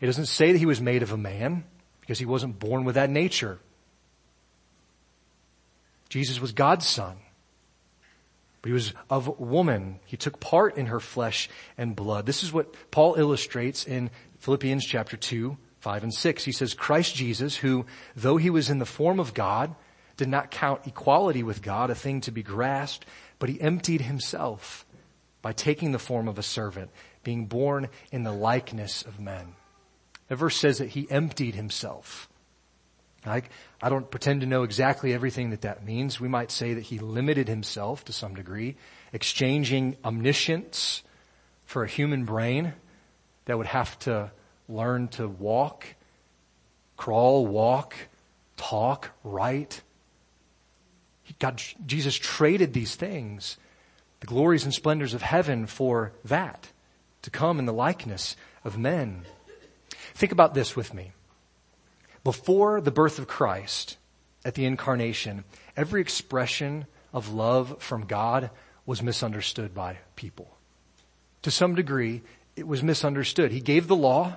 It 0.00 0.06
doesn't 0.06 0.26
say 0.26 0.52
that 0.52 0.58
he 0.58 0.66
was 0.66 0.80
made 0.80 1.02
of 1.02 1.12
a 1.12 1.16
man, 1.16 1.64
because 2.00 2.18
he 2.18 2.24
wasn't 2.24 2.58
born 2.58 2.84
with 2.84 2.96
that 2.96 3.10
nature. 3.10 3.58
Jesus 6.08 6.40
was 6.40 6.52
God's 6.52 6.86
son. 6.86 7.16
But 8.62 8.68
he 8.68 8.72
was 8.72 8.94
of 9.10 9.38
woman. 9.38 10.00
He 10.06 10.16
took 10.16 10.40
part 10.40 10.76
in 10.76 10.86
her 10.86 11.00
flesh 11.00 11.50
and 11.76 11.94
blood. 11.94 12.24
This 12.24 12.42
is 12.42 12.52
what 12.52 12.90
Paul 12.90 13.14
illustrates 13.16 13.86
in 13.86 14.10
Philippians 14.44 14.84
chapter 14.84 15.16
2, 15.16 15.56
5 15.80 16.02
and 16.02 16.12
6. 16.12 16.44
He 16.44 16.52
says, 16.52 16.74
Christ 16.74 17.14
Jesus, 17.14 17.56
who, 17.56 17.86
though 18.14 18.36
he 18.36 18.50
was 18.50 18.68
in 18.68 18.78
the 18.78 18.84
form 18.84 19.18
of 19.18 19.32
God, 19.32 19.74
did 20.18 20.28
not 20.28 20.50
count 20.50 20.86
equality 20.86 21.42
with 21.42 21.62
God 21.62 21.88
a 21.88 21.94
thing 21.94 22.20
to 22.20 22.30
be 22.30 22.42
grasped, 22.42 23.06
but 23.38 23.48
he 23.48 23.58
emptied 23.58 24.02
himself 24.02 24.84
by 25.40 25.54
taking 25.54 25.92
the 25.92 25.98
form 25.98 26.28
of 26.28 26.38
a 26.38 26.42
servant, 26.42 26.90
being 27.22 27.46
born 27.46 27.88
in 28.12 28.22
the 28.22 28.34
likeness 28.34 29.02
of 29.02 29.18
men. 29.18 29.54
The 30.28 30.36
verse 30.36 30.56
says 30.56 30.76
that 30.76 30.90
he 30.90 31.10
emptied 31.10 31.54
himself. 31.54 32.28
I, 33.24 33.44
I 33.80 33.88
don't 33.88 34.10
pretend 34.10 34.42
to 34.42 34.46
know 34.46 34.64
exactly 34.64 35.14
everything 35.14 35.52
that 35.52 35.62
that 35.62 35.86
means. 35.86 36.20
We 36.20 36.28
might 36.28 36.50
say 36.50 36.74
that 36.74 36.82
he 36.82 36.98
limited 36.98 37.48
himself 37.48 38.04
to 38.04 38.12
some 38.12 38.34
degree, 38.34 38.76
exchanging 39.10 39.96
omniscience 40.04 41.02
for 41.64 41.82
a 41.82 41.88
human 41.88 42.26
brain 42.26 42.74
that 43.46 43.58
would 43.58 43.66
have 43.66 43.98
to 44.00 44.30
learn 44.68 45.08
to 45.08 45.28
walk, 45.28 45.86
crawl, 46.96 47.46
walk, 47.46 47.94
talk, 48.56 49.10
write. 49.22 49.82
God, 51.38 51.60
Jesus 51.86 52.16
traded 52.16 52.72
these 52.72 52.94
things, 52.94 53.56
the 54.20 54.26
glories 54.26 54.64
and 54.64 54.72
splendors 54.72 55.14
of 55.14 55.22
heaven 55.22 55.66
for 55.66 56.12
that, 56.24 56.68
to 57.22 57.30
come 57.30 57.58
in 57.58 57.66
the 57.66 57.72
likeness 57.72 58.36
of 58.64 58.78
men. 58.78 59.24
Think 60.14 60.32
about 60.32 60.54
this 60.54 60.76
with 60.76 60.94
me. 60.94 61.12
Before 62.22 62.80
the 62.80 62.90
birth 62.90 63.18
of 63.18 63.26
Christ, 63.26 63.98
at 64.44 64.54
the 64.54 64.66
incarnation, 64.66 65.44
every 65.76 66.00
expression 66.00 66.86
of 67.12 67.32
love 67.32 67.76
from 67.80 68.06
God 68.06 68.50
was 68.86 69.02
misunderstood 69.02 69.74
by 69.74 69.98
people. 70.16 70.48
To 71.42 71.50
some 71.50 71.74
degree, 71.74 72.22
it 72.56 72.66
was 72.66 72.82
misunderstood. 72.82 73.52
He 73.52 73.60
gave 73.60 73.88
the 73.88 73.96
law, 73.96 74.36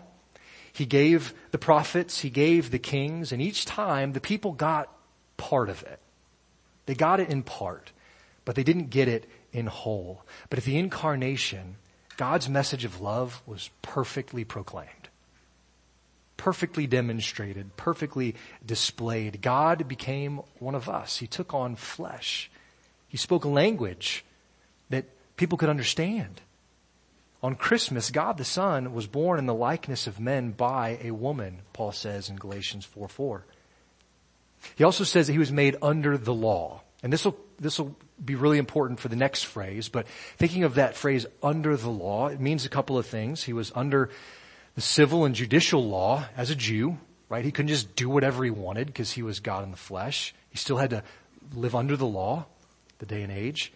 he 0.71 0.85
gave 0.85 1.33
the 1.51 1.57
prophets, 1.57 2.19
he 2.19 2.29
gave 2.29 2.71
the 2.71 2.79
kings, 2.79 3.31
and 3.31 3.41
each 3.41 3.65
time 3.65 4.13
the 4.13 4.21
people 4.21 4.51
got 4.51 4.91
part 5.37 5.69
of 5.69 5.83
it. 5.83 5.99
They 6.85 6.95
got 6.95 7.19
it 7.19 7.29
in 7.29 7.43
part, 7.43 7.91
but 8.45 8.55
they 8.55 8.63
didn't 8.63 8.89
get 8.89 9.07
it 9.07 9.29
in 9.51 9.67
whole. 9.67 10.23
But 10.49 10.59
at 10.59 10.65
the 10.65 10.77
incarnation, 10.77 11.75
God's 12.15 12.49
message 12.49 12.85
of 12.85 13.01
love 13.01 13.41
was 13.45 13.69
perfectly 13.81 14.43
proclaimed, 14.43 15.09
perfectly 16.37 16.87
demonstrated, 16.87 17.75
perfectly 17.77 18.35
displayed. 18.65 19.41
God 19.41 19.87
became 19.87 20.41
one 20.59 20.75
of 20.75 20.89
us. 20.89 21.17
He 21.17 21.27
took 21.27 21.53
on 21.53 21.75
flesh. 21.75 22.49
He 23.07 23.17
spoke 23.17 23.45
a 23.45 23.49
language 23.49 24.25
that 24.89 25.05
people 25.37 25.57
could 25.57 25.69
understand. 25.69 26.41
On 27.43 27.55
Christmas, 27.55 28.09
God 28.09 28.37
the 28.37 28.45
Son 28.45 28.93
was 28.93 29.07
born 29.07 29.37
in 29.37 29.45
the 29.45 29.53
likeness 29.53 30.07
of 30.07 30.19
men 30.19 30.51
by 30.51 30.97
a 31.03 31.11
woman, 31.11 31.59
Paul 31.73 31.91
says 31.91 32.29
in 32.29 32.35
Galatians 32.35 32.85
4 32.85 33.07
4. 33.07 33.45
He 34.75 34.83
also 34.83 35.03
says 35.03 35.27
that 35.27 35.33
he 35.33 35.39
was 35.39 35.51
made 35.51 35.77
under 35.81 36.17
the 36.17 36.33
law. 36.33 36.81
And 37.03 37.13
this 37.13 37.23
will, 37.23 37.37
this 37.59 37.77
will 37.77 37.95
be 38.23 38.35
really 38.35 38.57
important 38.57 38.99
for 38.99 39.07
the 39.07 39.15
next 39.15 39.43
phrase, 39.43 39.87
but 39.87 40.07
thinking 40.37 40.63
of 40.63 40.75
that 40.75 40.95
phrase 40.95 41.27
under 41.43 41.77
the 41.77 41.89
law, 41.89 42.27
it 42.27 42.39
means 42.39 42.65
a 42.65 42.69
couple 42.69 42.97
of 42.97 43.05
things. 43.05 43.43
He 43.43 43.53
was 43.53 43.71
under 43.75 44.09
the 44.73 44.81
civil 44.81 45.25
and 45.25 45.35
judicial 45.35 45.87
law 45.87 46.25
as 46.35 46.49
a 46.49 46.55
Jew, 46.55 46.97
right? 47.29 47.45
He 47.45 47.51
couldn't 47.51 47.69
just 47.69 47.95
do 47.95 48.09
whatever 48.09 48.43
he 48.43 48.49
wanted 48.49 48.87
because 48.87 49.11
he 49.11 49.21
was 49.21 49.39
God 49.39 49.63
in 49.63 49.71
the 49.71 49.77
flesh. 49.77 50.33
He 50.49 50.57
still 50.57 50.77
had 50.77 50.89
to 50.89 51.03
live 51.53 51.75
under 51.75 51.95
the 51.95 52.07
law, 52.07 52.45
the 52.97 53.05
day 53.05 53.21
and 53.21 53.31
age. 53.31 53.71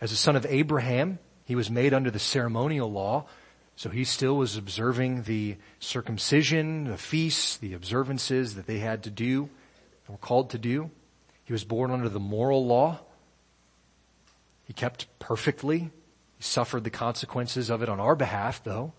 As 0.00 0.10
a 0.10 0.16
son 0.16 0.34
of 0.34 0.44
Abraham, 0.46 1.18
he 1.46 1.54
was 1.54 1.70
made 1.70 1.94
under 1.94 2.10
the 2.10 2.18
ceremonial 2.18 2.90
law, 2.90 3.24
so 3.76 3.88
he 3.88 4.04
still 4.04 4.36
was 4.36 4.56
observing 4.56 5.22
the 5.22 5.56
circumcision, 5.78 6.84
the 6.84 6.96
feasts, 6.96 7.56
the 7.56 7.72
observances 7.72 8.56
that 8.56 8.66
they 8.66 8.80
had 8.80 9.04
to 9.04 9.10
do 9.10 9.48
and 10.06 10.14
were 10.14 10.18
called 10.18 10.50
to 10.50 10.58
do. 10.58 10.90
He 11.44 11.52
was 11.52 11.62
born 11.62 11.92
under 11.92 12.08
the 12.08 12.20
moral 12.20 12.66
law. 12.66 13.00
He 14.64 14.72
kept 14.72 15.06
perfectly. 15.20 15.78
He 15.78 16.42
suffered 16.42 16.82
the 16.82 16.90
consequences 16.90 17.70
of 17.70 17.82
it 17.82 17.88
on 17.88 18.00
our 18.00 18.16
behalf, 18.16 18.62
though. 18.64 18.92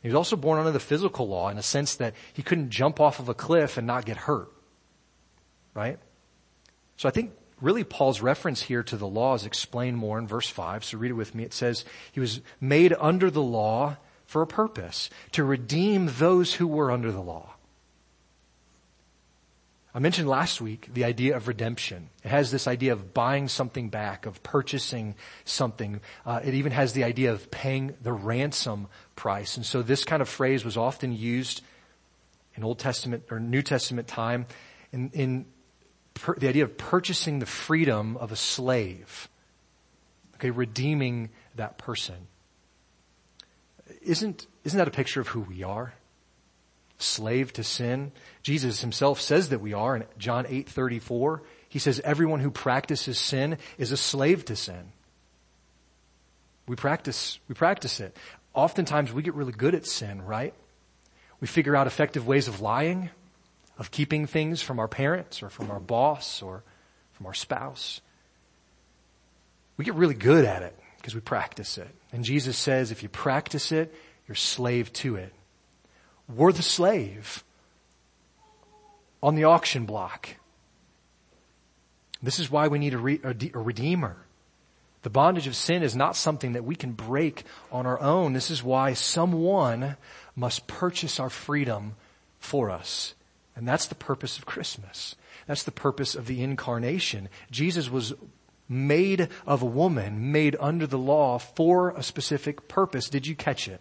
He 0.00 0.08
was 0.08 0.14
also 0.14 0.36
born 0.36 0.58
under 0.58 0.70
the 0.70 0.80
physical 0.80 1.28
law 1.28 1.50
in 1.50 1.58
a 1.58 1.62
sense 1.62 1.96
that 1.96 2.14
he 2.32 2.42
couldn't 2.42 2.70
jump 2.70 3.00
off 3.00 3.18
of 3.18 3.28
a 3.28 3.34
cliff 3.34 3.76
and 3.76 3.86
not 3.86 4.06
get 4.06 4.16
hurt. 4.16 4.48
Right? 5.74 5.98
So 6.96 7.08
I 7.08 7.12
think 7.12 7.32
really 7.60 7.84
Paul's 7.84 8.20
reference 8.20 8.62
here 8.62 8.82
to 8.84 8.96
the 8.96 9.06
law 9.06 9.34
is 9.34 9.44
explained 9.44 9.96
more 9.96 10.18
in 10.18 10.26
verse 10.26 10.48
5. 10.48 10.84
So 10.84 10.98
read 10.98 11.10
it 11.10 11.14
with 11.14 11.34
me. 11.34 11.44
It 11.44 11.54
says, 11.54 11.84
He 12.12 12.20
was 12.20 12.40
made 12.60 12.94
under 12.98 13.30
the 13.30 13.42
law 13.42 13.96
for 14.26 14.42
a 14.42 14.46
purpose, 14.46 15.08
to 15.32 15.42
redeem 15.42 16.10
those 16.18 16.52
who 16.52 16.66
were 16.66 16.90
under 16.90 17.10
the 17.10 17.20
law. 17.20 17.54
I 19.94 20.00
mentioned 20.00 20.28
last 20.28 20.60
week 20.60 20.90
the 20.92 21.04
idea 21.04 21.34
of 21.34 21.48
redemption. 21.48 22.10
It 22.22 22.28
has 22.28 22.50
this 22.50 22.68
idea 22.68 22.92
of 22.92 23.14
buying 23.14 23.48
something 23.48 23.88
back, 23.88 24.26
of 24.26 24.42
purchasing 24.42 25.14
something. 25.46 26.00
Uh, 26.26 26.40
it 26.44 26.52
even 26.52 26.72
has 26.72 26.92
the 26.92 27.04
idea 27.04 27.32
of 27.32 27.50
paying 27.50 27.94
the 28.02 28.12
ransom 28.12 28.88
price. 29.16 29.56
And 29.56 29.64
so 29.64 29.80
this 29.80 30.04
kind 30.04 30.20
of 30.20 30.28
phrase 30.28 30.62
was 30.62 30.76
often 30.76 31.14
used 31.16 31.62
in 32.54 32.64
Old 32.64 32.78
Testament 32.78 33.24
or 33.30 33.40
New 33.40 33.62
Testament 33.62 34.08
time 34.08 34.46
in, 34.92 35.10
in 35.14 35.46
per, 36.18 36.34
the 36.34 36.48
idea 36.48 36.64
of 36.64 36.76
purchasing 36.76 37.38
the 37.38 37.46
freedom 37.46 38.16
of 38.16 38.32
a 38.32 38.36
slave. 38.36 39.28
Okay, 40.36 40.50
redeeming 40.50 41.30
that 41.56 41.78
person. 41.78 42.28
Isn't, 44.02 44.46
isn't 44.64 44.78
that 44.78 44.88
a 44.88 44.92
picture 44.92 45.20
of 45.20 45.28
who 45.28 45.40
we 45.40 45.62
are? 45.62 45.94
Slave 46.98 47.52
to 47.54 47.64
sin. 47.64 48.12
Jesus 48.42 48.80
himself 48.80 49.20
says 49.20 49.50
that 49.50 49.60
we 49.60 49.72
are 49.72 49.96
in 49.96 50.04
John 50.18 50.46
8, 50.48 50.68
34. 50.68 51.42
He 51.68 51.78
says 51.78 52.00
everyone 52.04 52.40
who 52.40 52.50
practices 52.50 53.18
sin 53.18 53.58
is 53.76 53.92
a 53.92 53.96
slave 53.96 54.44
to 54.46 54.56
sin. 54.56 54.92
We 56.66 56.76
practice, 56.76 57.38
we 57.48 57.54
practice 57.54 58.00
it. 58.00 58.16
Oftentimes 58.54 59.12
we 59.12 59.22
get 59.22 59.34
really 59.34 59.52
good 59.52 59.74
at 59.74 59.86
sin, 59.86 60.22
right? 60.22 60.54
We 61.40 61.46
figure 61.46 61.76
out 61.76 61.86
effective 61.86 62.26
ways 62.26 62.48
of 62.48 62.60
lying 62.60 63.10
of 63.78 63.90
keeping 63.90 64.26
things 64.26 64.60
from 64.60 64.78
our 64.78 64.88
parents 64.88 65.42
or 65.42 65.48
from 65.48 65.70
our 65.70 65.80
boss 65.80 66.42
or 66.42 66.62
from 67.12 67.26
our 67.26 67.34
spouse. 67.34 68.00
We 69.76 69.84
get 69.84 69.94
really 69.94 70.14
good 70.14 70.44
at 70.44 70.62
it 70.62 70.76
because 70.96 71.14
we 71.14 71.20
practice 71.20 71.78
it. 71.78 71.88
And 72.12 72.24
Jesus 72.24 72.58
says 72.58 72.90
if 72.90 73.02
you 73.02 73.08
practice 73.08 73.70
it, 73.72 73.94
you're 74.26 74.34
slave 74.34 74.92
to 74.94 75.16
it. 75.16 75.32
We're 76.28 76.52
the 76.52 76.62
slave 76.62 77.44
on 79.22 79.36
the 79.36 79.44
auction 79.44 79.86
block. 79.86 80.28
This 82.22 82.38
is 82.38 82.50
why 82.50 82.68
we 82.68 82.78
need 82.78 82.94
a, 82.94 82.98
re- 82.98 83.20
a, 83.22 83.32
de- 83.32 83.52
a 83.54 83.58
redeemer. 83.58 84.16
The 85.02 85.10
bondage 85.10 85.46
of 85.46 85.54
sin 85.54 85.82
is 85.84 85.94
not 85.94 86.16
something 86.16 86.54
that 86.54 86.64
we 86.64 86.74
can 86.74 86.92
break 86.92 87.44
on 87.70 87.86
our 87.86 88.00
own. 88.00 88.32
This 88.32 88.50
is 88.50 88.62
why 88.62 88.94
someone 88.94 89.96
must 90.34 90.66
purchase 90.66 91.20
our 91.20 91.30
freedom 91.30 91.94
for 92.40 92.70
us. 92.70 93.14
And 93.58 93.66
that's 93.66 93.86
the 93.86 93.96
purpose 93.96 94.38
of 94.38 94.46
Christmas. 94.46 95.16
That's 95.48 95.64
the 95.64 95.72
purpose 95.72 96.14
of 96.14 96.26
the 96.26 96.44
incarnation. 96.44 97.28
Jesus 97.50 97.90
was 97.90 98.14
made 98.68 99.28
of 99.46 99.62
a 99.62 99.66
woman, 99.66 100.30
made 100.30 100.56
under 100.60 100.86
the 100.86 100.96
law 100.96 101.38
for 101.38 101.90
a 101.90 102.04
specific 102.04 102.68
purpose. 102.68 103.08
Did 103.08 103.26
you 103.26 103.34
catch 103.34 103.66
it? 103.66 103.80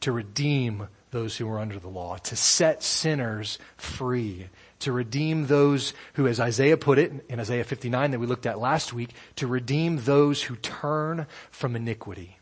To 0.00 0.12
redeem 0.12 0.88
those 1.10 1.36
who 1.36 1.46
were 1.46 1.58
under 1.58 1.78
the 1.78 1.88
law, 1.88 2.16
to 2.16 2.34
set 2.34 2.82
sinners 2.82 3.58
free, 3.76 4.48
to 4.78 4.92
redeem 4.92 5.46
those 5.46 5.92
who, 6.14 6.26
as 6.26 6.40
Isaiah 6.40 6.78
put 6.78 6.98
it 6.98 7.12
in 7.28 7.38
Isaiah 7.38 7.64
59 7.64 8.12
that 8.12 8.18
we 8.18 8.26
looked 8.26 8.46
at 8.46 8.58
last 8.58 8.94
week, 8.94 9.10
to 9.36 9.46
redeem 9.46 9.98
those 9.98 10.42
who 10.44 10.56
turn 10.56 11.26
from 11.50 11.76
iniquity. 11.76 12.38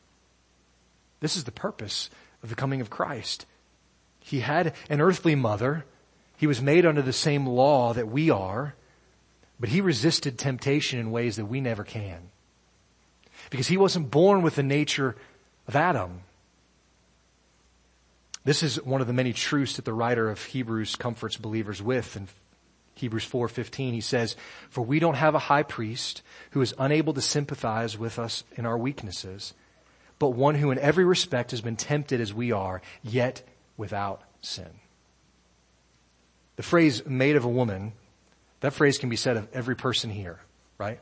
This 1.19 1.37
is 1.37 1.43
the 1.43 1.51
purpose 1.51 2.11
of 2.45 2.49
the 2.49 2.55
coming 2.55 2.81
of 2.81 2.91
Christ. 2.91 3.45
He 4.21 4.41
had 4.41 4.75
an 4.89 5.01
earthly 5.01 5.35
mother. 5.35 5.85
He 6.37 6.47
was 6.47 6.61
made 6.61 6.87
under 6.87 7.03
the 7.03 7.13
same 7.13 7.47
law 7.47 7.93
that 7.93 8.09
we 8.09 8.31
are, 8.31 8.75
but 9.59 9.71
he 9.71 9.81
resisted 9.81 10.39
temptation 10.39 10.99
in 10.99 11.11
ways 11.11 11.37
that 11.37 11.47
we 11.47 11.61
never 11.61 11.85
can. 11.85 12.31
Because 13.51 13.69
he 13.69 13.77
wasn't 13.77 14.11
born 14.11 14.43
with 14.43 14.57
the 14.57 14.63
nature 14.63 15.17
of 15.67 15.77
Adam. 15.77 16.21
This 18.45 18.63
is 18.63 18.83
one 18.83 19.01
of 19.01 19.07
the 19.07 19.13
many 19.13 19.33
truths 19.33 19.77
that 19.77 19.85
the 19.85 19.93
writer 19.93 20.31
of 20.31 20.43
Hebrews 20.43 20.97
comforts 20.97 21.37
believers 21.37 21.83
with 21.83 22.17
in 22.17 22.29
Hebrews 22.95 23.25
4:15 23.25 23.95
he 23.95 24.01
says, 24.01 24.37
"For 24.69 24.83
we 24.83 24.99
don't 24.99 25.15
have 25.15 25.35
a 25.35 25.47
high 25.51 25.63
priest 25.63 26.23
who 26.51 26.61
is 26.61 26.75
unable 26.79 27.15
to 27.15 27.23
sympathize 27.23 27.97
with 27.97 28.19
us 28.19 28.45
in 28.57 28.67
our 28.67 28.77
weaknesses, 28.77 29.55
but 30.19 30.31
one 30.31 30.57
who 30.57 30.71
in 30.71 30.79
every 30.79 31.05
respect 31.05 31.51
has 31.51 31.63
been 31.63 31.77
tempted 31.77 32.21
as 32.21 32.35
we 32.35 32.53
are, 32.53 32.83
yet 33.03 33.43
without 33.81 34.21
sin. 34.43 34.69
The 36.57 36.63
phrase 36.63 37.07
made 37.07 37.37
of 37.37 37.47
a 37.47 37.49
woman, 37.49 37.95
that 38.61 38.75
phrase 38.75 38.99
can 38.99 39.09
be 39.09 39.17
said 39.17 39.39
of 39.39 39.49
every 39.55 39.75
person 39.75 40.11
here, 40.11 40.39
right? 40.77 41.01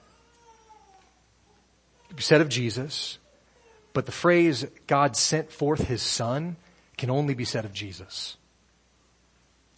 It 2.04 2.08
can 2.08 2.16
be 2.16 2.22
said 2.22 2.40
of 2.40 2.48
Jesus, 2.48 3.18
but 3.92 4.06
the 4.06 4.12
phrase 4.12 4.64
God 4.86 5.16
sent 5.16 5.50
forth 5.50 5.88
his 5.88 6.02
son 6.02 6.54
can 6.96 7.10
only 7.10 7.34
be 7.34 7.44
said 7.44 7.64
of 7.64 7.72
Jesus. 7.72 8.36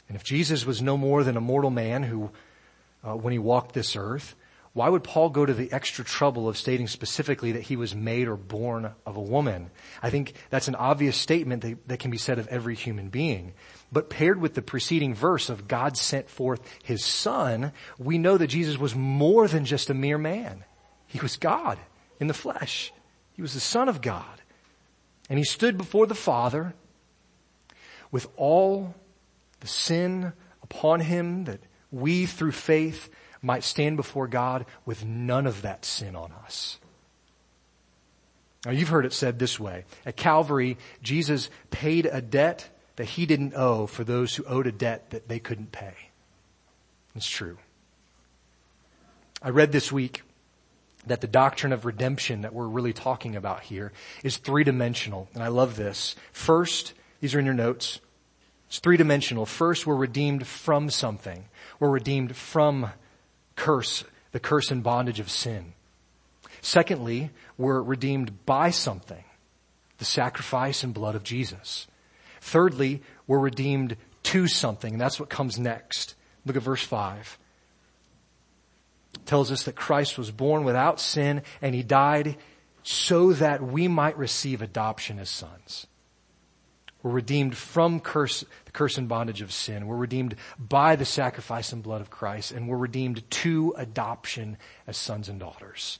And 0.06 0.14
if 0.14 0.22
Jesus 0.22 0.66
was 0.66 0.82
no 0.82 0.98
more 0.98 1.24
than 1.24 1.38
a 1.38 1.40
mortal 1.40 1.70
man 1.70 2.02
who, 2.02 2.30
uh, 3.02 3.16
when 3.16 3.32
he 3.32 3.38
walked 3.38 3.72
this 3.72 3.96
earth, 3.96 4.34
why 4.72 4.88
would 4.88 5.02
Paul 5.02 5.30
go 5.30 5.44
to 5.44 5.52
the 5.52 5.72
extra 5.72 6.04
trouble 6.04 6.48
of 6.48 6.56
stating 6.56 6.86
specifically 6.86 7.52
that 7.52 7.62
he 7.62 7.76
was 7.76 7.94
made 7.94 8.28
or 8.28 8.36
born 8.36 8.92
of 9.04 9.16
a 9.16 9.20
woman? 9.20 9.70
I 10.00 10.10
think 10.10 10.34
that's 10.48 10.68
an 10.68 10.76
obvious 10.76 11.16
statement 11.16 11.62
that, 11.62 11.88
that, 11.88 11.98
can 11.98 12.12
be 12.12 12.18
said 12.18 12.38
of 12.38 12.46
every 12.48 12.76
human 12.76 13.08
being. 13.08 13.54
But 13.90 14.10
paired 14.10 14.40
with 14.40 14.54
the 14.54 14.62
preceding 14.62 15.12
verse 15.12 15.48
of 15.48 15.66
God 15.66 15.96
sent 15.96 16.30
forth 16.30 16.60
his 16.84 17.04
son, 17.04 17.72
we 17.98 18.16
know 18.16 18.38
that 18.38 18.46
Jesus 18.46 18.78
was 18.78 18.94
more 18.94 19.48
than 19.48 19.64
just 19.64 19.90
a 19.90 19.94
mere 19.94 20.18
man. 20.18 20.64
He 21.08 21.18
was 21.18 21.36
God 21.36 21.76
in 22.20 22.28
the 22.28 22.34
flesh. 22.34 22.92
He 23.32 23.42
was 23.42 23.54
the 23.54 23.60
son 23.60 23.88
of 23.88 24.00
God. 24.00 24.24
And 25.28 25.36
he 25.36 25.44
stood 25.44 25.78
before 25.78 26.06
the 26.06 26.14
Father 26.14 26.74
with 28.12 28.28
all 28.36 28.94
the 29.58 29.66
sin 29.66 30.32
upon 30.62 31.00
him 31.00 31.44
that 31.44 31.60
we 31.90 32.26
through 32.26 32.52
faith 32.52 33.10
might 33.42 33.64
stand 33.64 33.96
before 33.96 34.28
God 34.28 34.66
with 34.84 35.04
none 35.04 35.46
of 35.46 35.62
that 35.62 35.84
sin 35.84 36.14
on 36.14 36.32
us. 36.44 36.78
Now 38.64 38.72
you've 38.72 38.88
heard 38.88 39.06
it 39.06 39.12
said 39.12 39.38
this 39.38 39.58
way. 39.58 39.84
At 40.04 40.16
Calvary, 40.16 40.76
Jesus 41.02 41.48
paid 41.70 42.06
a 42.06 42.20
debt 42.20 42.68
that 42.96 43.04
he 43.06 43.24
didn't 43.24 43.54
owe 43.56 43.86
for 43.86 44.04
those 44.04 44.34
who 44.34 44.44
owed 44.44 44.66
a 44.66 44.72
debt 44.72 45.10
that 45.10 45.28
they 45.28 45.38
couldn't 45.38 45.72
pay. 45.72 45.94
It's 47.16 47.28
true. 47.28 47.56
I 49.42 49.48
read 49.48 49.72
this 49.72 49.90
week 49.90 50.22
that 51.06 51.22
the 51.22 51.26
doctrine 51.26 51.72
of 51.72 51.86
redemption 51.86 52.42
that 52.42 52.52
we're 52.52 52.66
really 52.66 52.92
talking 52.92 53.36
about 53.36 53.62
here 53.62 53.92
is 54.22 54.36
three 54.36 54.64
dimensional. 54.64 55.28
And 55.32 55.42
I 55.42 55.48
love 55.48 55.76
this. 55.76 56.14
First, 56.32 56.92
these 57.20 57.34
are 57.34 57.38
in 57.38 57.46
your 57.46 57.54
notes. 57.54 58.00
It's 58.68 58.80
three 58.80 58.98
dimensional. 58.98 59.46
First, 59.46 59.86
we're 59.86 59.96
redeemed 59.96 60.46
from 60.46 60.90
something. 60.90 61.46
We're 61.78 61.88
redeemed 61.88 62.36
from 62.36 62.90
curse, 63.60 64.04
the 64.32 64.40
curse 64.40 64.70
and 64.70 64.82
bondage 64.82 65.20
of 65.20 65.30
sin. 65.30 65.74
Secondly, 66.62 67.30
we're 67.58 67.82
redeemed 67.82 68.46
by 68.46 68.70
something, 68.70 69.22
the 69.98 70.04
sacrifice 70.06 70.82
and 70.82 70.94
blood 70.94 71.14
of 71.14 71.22
Jesus. 71.22 71.86
Thirdly, 72.40 73.02
we're 73.26 73.38
redeemed 73.38 73.96
to 74.24 74.46
something, 74.46 74.94
and 74.94 75.00
that's 75.00 75.20
what 75.20 75.28
comes 75.28 75.58
next. 75.58 76.14
Look 76.46 76.56
at 76.56 76.62
verse 76.62 76.82
5. 76.82 77.38
It 79.14 79.26
tells 79.26 79.52
us 79.52 79.64
that 79.64 79.76
Christ 79.76 80.16
was 80.16 80.30
born 80.30 80.64
without 80.64 80.98
sin 80.98 81.42
and 81.60 81.74
he 81.74 81.82
died 81.82 82.36
so 82.82 83.34
that 83.34 83.62
we 83.62 83.88
might 83.88 84.16
receive 84.16 84.62
adoption 84.62 85.18
as 85.18 85.28
sons. 85.28 85.86
We're 87.02 87.12
redeemed 87.12 87.56
from 87.56 88.00
curse, 88.00 88.44
the 88.66 88.72
curse 88.72 88.98
and 88.98 89.08
bondage 89.08 89.40
of 89.40 89.52
sin. 89.52 89.86
We're 89.86 89.96
redeemed 89.96 90.36
by 90.58 90.96
the 90.96 91.06
sacrifice 91.06 91.72
and 91.72 91.82
blood 91.82 92.00
of 92.00 92.10
Christ, 92.10 92.52
and 92.52 92.68
we're 92.68 92.76
redeemed 92.76 93.28
to 93.30 93.74
adoption 93.76 94.58
as 94.86 94.96
sons 94.96 95.28
and 95.28 95.40
daughters. 95.40 95.98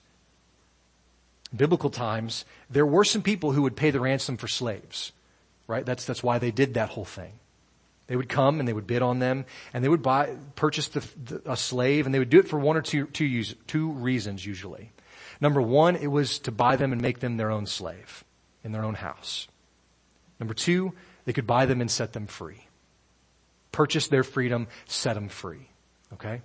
In 1.53 1.59
biblical 1.59 1.91
times, 1.91 2.45
there 2.69 2.87
were 2.87 3.05
some 3.05 3.23
people 3.23 3.53
who 3.53 3.63
would 3.63 3.77
pay 3.77 3.91
the 3.91 4.01
ransom 4.01 4.37
for 4.37 4.47
slaves, 4.47 5.13
right? 5.67 5.87
That's, 5.87 6.05
that's 6.05 6.23
why 6.23 6.39
they 6.39 6.51
did 6.51 6.75
that 6.75 6.91
whole 6.91 7.07
thing. 7.07 7.33
They 8.07 8.17
would 8.17 8.29
come 8.29 8.59
and 8.59 8.69
they 8.69 8.73
would 8.73 8.89
bid 8.89 9.03
on 9.03 9.21
them 9.21 9.47
and 9.73 9.85
they 9.85 9.89
would 9.89 10.03
buy, 10.03 10.37
purchase 10.57 10.89
the, 10.89 11.01
the, 11.25 11.53
a 11.53 11.57
slave 11.57 12.07
and 12.07 12.15
they 12.15 12.19
would 12.19 12.29
do 12.29 12.41
it 12.41 12.49
for 12.49 12.59
one 12.59 12.77
or 12.77 12.83
two, 12.83 13.07
two, 13.07 13.25
use, 13.25 13.55
two 13.69 13.93
reasons 13.93 14.45
usually. 14.45 14.91
Number 15.41 15.63
one, 15.63 15.95
it 15.95 16.09
was 16.09 16.41
to 16.41 16.51
buy 16.51 16.75
them 16.75 16.93
and 16.93 17.01
make 17.01 17.21
them 17.21 17.37
their 17.37 17.53
own 17.53 17.67
slave 17.67 18.25
in 18.65 18.73
their 18.73 18.85
own 18.85 18.95
house. 18.95 19.47
Number 20.41 20.55
two, 20.55 20.95
they 21.27 21.33
could 21.33 21.47
buy 21.47 21.67
them 21.67 21.81
and 21.81 21.91
set 21.91 22.13
them 22.13 22.27
free. 22.27 22.67
Purchase 23.71 24.09
their 24.09 24.25
freedom, 24.25 24.67
set 24.87 25.15
them 25.15 25.29
free. 25.29 25.69
Okay? 26.15 26.41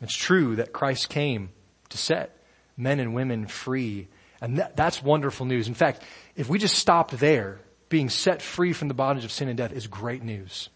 It's 0.00 0.16
true 0.16 0.56
that 0.56 0.72
Christ 0.72 1.08
came 1.08 1.50
to 1.90 1.98
set 1.98 2.38
men 2.76 3.00
and 3.00 3.14
women 3.14 3.46
free. 3.46 4.08
And 4.40 4.58
that, 4.58 4.76
that's 4.76 5.02
wonderful 5.02 5.44
news. 5.44 5.68
In 5.68 5.74
fact, 5.74 6.02
if 6.36 6.48
we 6.48 6.58
just 6.58 6.76
stopped 6.76 7.18
there, 7.18 7.60
being 7.88 8.08
set 8.08 8.40
free 8.40 8.72
from 8.72 8.88
the 8.88 8.94
bondage 8.94 9.24
of 9.24 9.32
sin 9.32 9.48
and 9.48 9.58
death 9.58 9.72
is 9.72 9.86
great 9.86 10.22
news. 10.22 10.70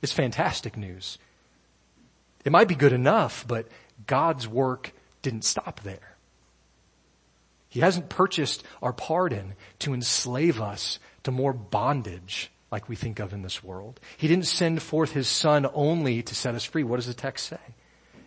It's 0.00 0.12
fantastic 0.12 0.76
news. 0.76 1.18
It 2.44 2.52
might 2.52 2.68
be 2.68 2.74
good 2.74 2.92
enough, 2.92 3.44
but 3.46 3.68
God's 4.06 4.48
work 4.48 4.92
didn't 5.22 5.44
stop 5.44 5.80
there. 5.80 6.16
He 7.68 7.80
hasn't 7.80 8.08
purchased 8.08 8.62
our 8.82 8.92
pardon 8.92 9.54
to 9.80 9.94
enslave 9.94 10.60
us 10.60 10.98
to 11.24 11.30
more 11.30 11.52
bondage 11.52 12.50
like 12.70 12.88
we 12.88 12.96
think 12.96 13.18
of 13.18 13.32
in 13.32 13.42
this 13.42 13.62
world. 13.62 14.00
He 14.16 14.28
didn't 14.28 14.46
send 14.46 14.82
forth 14.82 15.12
his 15.12 15.28
son 15.28 15.66
only 15.74 16.22
to 16.22 16.34
set 16.34 16.54
us 16.54 16.64
free. 16.64 16.84
What 16.84 16.96
does 16.96 17.06
the 17.06 17.14
text 17.14 17.48
say? 17.48 17.58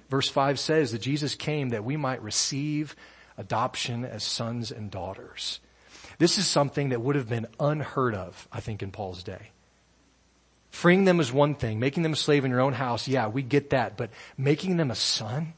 Verse 0.10 0.30
5 0.30 0.60
says 0.60 0.92
that 0.92 1.02
Jesus 1.02 1.36
came 1.36 1.70
that 1.70 1.84
we 1.84 1.98
might 1.98 2.22
receive 2.22 2.96
adoption 3.38 4.06
as 4.06 4.24
sons 4.24 4.72
and 4.72 4.90
daughters. 4.90 5.60
This 6.18 6.38
is 6.38 6.48
something 6.48 6.90
that 6.90 7.02
would 7.02 7.16
have 7.16 7.30
been 7.30 7.48
unheard 7.60 8.16
of, 8.16 8.48
I 8.52 8.60
think, 8.60 8.82
in 8.82 8.92
Paul's 8.92 9.22
day. 9.24 9.52
Freeing 10.70 11.06
them 11.06 11.20
is 11.20 11.32
one 11.32 11.56
thing. 11.56 11.80
Making 11.80 12.04
them 12.04 12.14
a 12.14 12.18
slave 12.18 12.46
in 12.46 12.52
your 12.52 12.62
own 12.62 12.74
house, 12.74 13.08
yeah, 13.08 13.28
we 13.28 13.42
get 13.42 13.72
that. 13.72 13.98
But 13.98 14.10
making 14.38 14.78
them 14.78 14.92
a 14.92 14.96
son? 14.96 15.54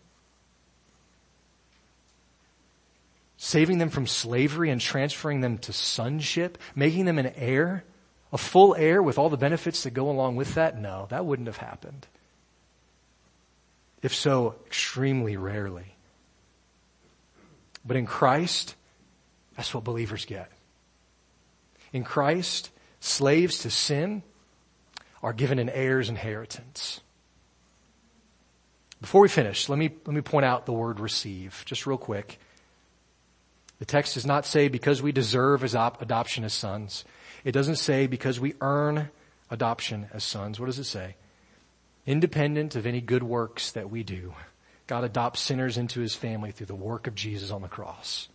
Saving 3.41 3.77
them 3.77 3.89
from 3.89 4.05
slavery 4.05 4.69
and 4.69 4.81
transferring 4.81 5.39
them 5.39 5.57
to 5.57 5.71
sonship, 5.71 6.57
making 6.75 7.05
them 7.05 7.17
an 7.17 7.31
heir, 7.37 7.85
a 8.33 8.37
full 8.37 8.75
heir 8.75 9.01
with 9.01 9.17
all 9.17 9.29
the 9.29 9.37
benefits 9.37 9.83
that 9.83 9.91
go 9.91 10.09
along 10.09 10.35
with 10.35 10.55
that? 10.55 10.77
No, 10.77 11.07
that 11.09 11.25
wouldn't 11.25 11.47
have 11.47 11.57
happened. 11.57 12.05
If 14.03 14.13
so, 14.13 14.55
extremely 14.67 15.37
rarely. 15.37 15.95
But 17.85 17.95
in 17.95 18.05
Christ, 18.05 18.75
that's 19.55 19.73
what 19.73 19.85
believers 19.85 20.25
get. 20.25 20.51
In 21.93 22.03
Christ, 22.03 22.69
slaves 22.99 23.59
to 23.59 23.71
sin 23.71 24.21
are 25.23 25.33
given 25.33 25.59
an 25.59 25.69
heir's 25.69 26.09
inheritance. 26.09 26.99
Before 28.99 29.21
we 29.21 29.29
finish, 29.29 29.69
let 29.69 29.79
me, 29.79 29.91
let 30.05 30.13
me 30.13 30.21
point 30.21 30.43
out 30.43 30.65
the 30.65 30.73
word 30.73 30.99
receive, 30.99 31.63
just 31.65 31.87
real 31.87 31.97
quick. 31.97 32.37
The 33.79 33.85
text 33.85 34.15
does 34.15 34.25
not 34.25 34.45
say 34.45 34.67
because 34.67 35.01
we 35.01 35.11
deserve 35.11 35.63
adoption 35.63 36.43
as 36.43 36.53
sons. 36.53 37.05
It 37.43 37.53
doesn't 37.53 37.77
say 37.77 38.07
because 38.07 38.39
we 38.39 38.53
earn 38.59 39.09
adoption 39.49 40.09
as 40.13 40.23
sons. 40.23 40.59
What 40.59 40.67
does 40.67 40.79
it 40.79 40.83
say? 40.83 41.15
Independent 42.05 42.75
of 42.75 42.85
any 42.85 43.01
good 43.01 43.23
works 43.23 43.71
that 43.71 43.89
we 43.89 44.03
do, 44.03 44.33
God 44.87 45.03
adopts 45.03 45.39
sinners 45.39 45.77
into 45.77 46.01
his 46.01 46.15
family 46.15 46.51
through 46.51 46.65
the 46.67 46.75
work 46.75 47.07
of 47.07 47.15
Jesus 47.15 47.51
on 47.51 47.61
the 47.61 47.67
cross. 47.67 48.27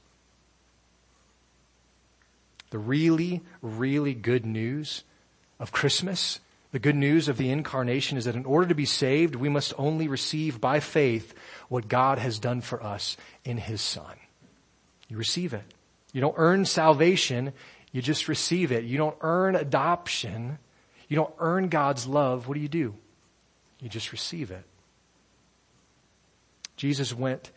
The 2.70 2.78
really, 2.78 3.42
really 3.60 4.14
good 4.14 4.46
news 4.46 5.04
of 5.60 5.72
Christmas, 5.72 6.40
the 6.72 6.78
good 6.78 6.96
news 6.96 7.28
of 7.28 7.36
the 7.36 7.50
incarnation 7.50 8.16
is 8.16 8.24
that 8.24 8.34
in 8.34 8.46
order 8.46 8.68
to 8.68 8.74
be 8.74 8.86
saved, 8.86 9.34
we 9.34 9.48
must 9.48 9.74
only 9.76 10.08
receive 10.08 10.60
by 10.60 10.80
faith 10.80 11.34
what 11.68 11.88
God 11.88 12.18
has 12.18 12.38
done 12.38 12.62
for 12.62 12.82
us 12.82 13.16
in 13.44 13.58
his 13.58 13.80
son. 13.80 14.16
You 15.08 15.16
receive 15.16 15.54
it. 15.54 15.64
You 16.12 16.20
don't 16.20 16.34
earn 16.36 16.64
salvation. 16.64 17.52
You 17.92 18.02
just 18.02 18.28
receive 18.28 18.72
it. 18.72 18.84
You 18.84 18.98
don't 18.98 19.16
earn 19.20 19.56
adoption. 19.56 20.58
You 21.08 21.16
don't 21.16 21.34
earn 21.38 21.68
God's 21.68 22.06
love. 22.06 22.48
What 22.48 22.54
do 22.54 22.60
you 22.60 22.68
do? 22.68 22.94
You 23.80 23.88
just 23.88 24.12
receive 24.12 24.50
it. 24.50 24.64
Jesus 26.76 27.14
went 27.14 27.50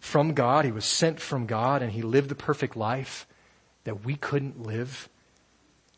from 0.00 0.34
God. 0.34 0.64
He 0.64 0.72
was 0.72 0.84
sent 0.84 1.20
from 1.20 1.46
God 1.46 1.82
and 1.82 1.90
he 1.92 2.02
lived 2.02 2.28
the 2.28 2.34
perfect 2.34 2.76
life 2.76 3.26
that 3.84 4.04
we 4.04 4.16
couldn't 4.16 4.62
live 4.62 5.08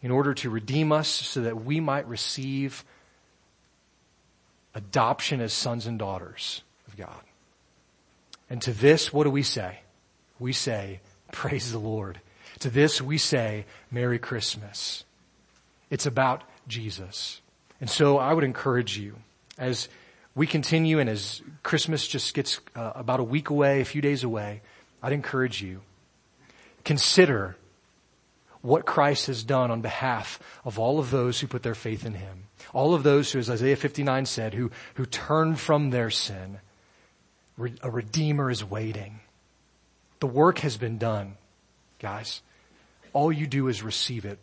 in 0.03 0.11
order 0.11 0.35
to 0.35 0.51
redeem 0.51 0.92
us 0.92 1.09
so 1.09 1.42
that 1.42 1.64
we 1.64 1.81
might 1.81 2.07
receive 2.07 2.85
adoption 4.75 5.40
as 5.40 5.53
sons 5.53 5.87
and 5.87 5.99
daughters 5.99 6.62
of 6.87 6.97
God. 6.97 7.23
And 8.49 8.61
to 8.62 8.73
this, 8.73 9.12
what 9.12 9.25
do 9.25 9.31
we 9.31 9.42
say? 9.42 9.81
We 10.38 10.53
say, 10.53 11.01
praise 11.33 11.72
the 11.72 11.79
Lord. 11.79 12.20
To 12.61 12.70
this 12.70 13.01
we 13.03 13.18
say, 13.18 13.66
Merry 13.90 14.18
Christmas. 14.18 15.05
It's 15.90 16.07
about 16.07 16.42
Jesus. 16.66 17.40
And 17.81 17.90
so 17.90 18.18
I 18.18 18.33
would 18.33 18.44
encourage 18.44 18.99
you 18.99 19.16
as 19.59 19.88
we 20.35 20.46
continue 20.46 20.99
and 20.99 21.09
as 21.09 21.42
Christmas 21.62 22.07
just 22.07 22.35
gets 22.35 22.61
uh, 22.75 22.92
about 22.94 23.20
a 23.20 23.25
week 23.25 23.51
away, 23.51 23.81
a 23.81 23.85
few 23.85 24.03
days 24.03 24.22
away, 24.22 24.61
I'd 25.03 25.12
encourage 25.12 25.62
you, 25.62 25.81
consider 26.85 27.57
what 28.62 28.85
Christ 28.85 29.29
has 29.29 29.44
done 29.44 29.70
on 29.70 29.81
behalf 29.81 30.40
of 30.64 30.79
all 30.79 30.99
of 30.99 31.11
those 31.11 31.40
who 31.40 31.46
put 31.46 31.62
their 31.62 31.75
faith 31.75 32.05
in 32.05 32.14
Him. 32.14 32.44
All 32.72 32.94
of 32.94 33.03
those 33.03 33.31
who, 33.31 33.38
as 33.38 33.49
Isaiah 33.49 33.77
59 33.77 34.27
said, 34.27 34.55
who, 34.55 34.70
who 34.94 35.07
turn 35.07 35.55
from 35.55 35.90
their 35.90 36.11
sin. 36.11 36.59
A 37.83 37.90
Redeemer 37.90 38.51
is 38.51 38.64
waiting. 38.64 39.20
The 40.21 40.27
work 40.27 40.61
has 40.61 40.77
been 40.77 40.99
done, 40.99 41.37
guys. 41.99 42.43
All 43.13 43.33
you 43.33 43.47
do 43.47 43.69
is 43.69 43.83
receive 43.83 44.25
it. 44.25 44.39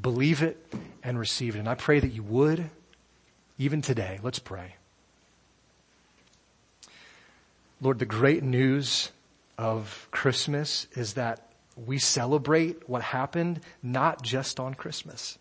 Believe 0.00 0.42
it 0.42 0.64
and 1.02 1.18
receive 1.18 1.54
it. 1.54 1.60
And 1.60 1.68
I 1.68 1.74
pray 1.74 2.00
that 2.00 2.12
you 2.12 2.22
would, 2.22 2.70
even 3.58 3.80
today. 3.80 4.18
Let's 4.22 4.40
pray. 4.40 4.74
Lord, 7.80 7.98
the 7.98 8.06
great 8.06 8.42
news 8.42 9.10
of 9.58 10.08
Christmas 10.10 10.86
is 10.92 11.14
that 11.14 11.48
we 11.76 11.98
celebrate 11.98 12.88
what 12.88 13.02
happened 13.02 13.60
not 13.82 14.22
just 14.22 14.58
on 14.58 14.74
Christmas. 14.74 15.38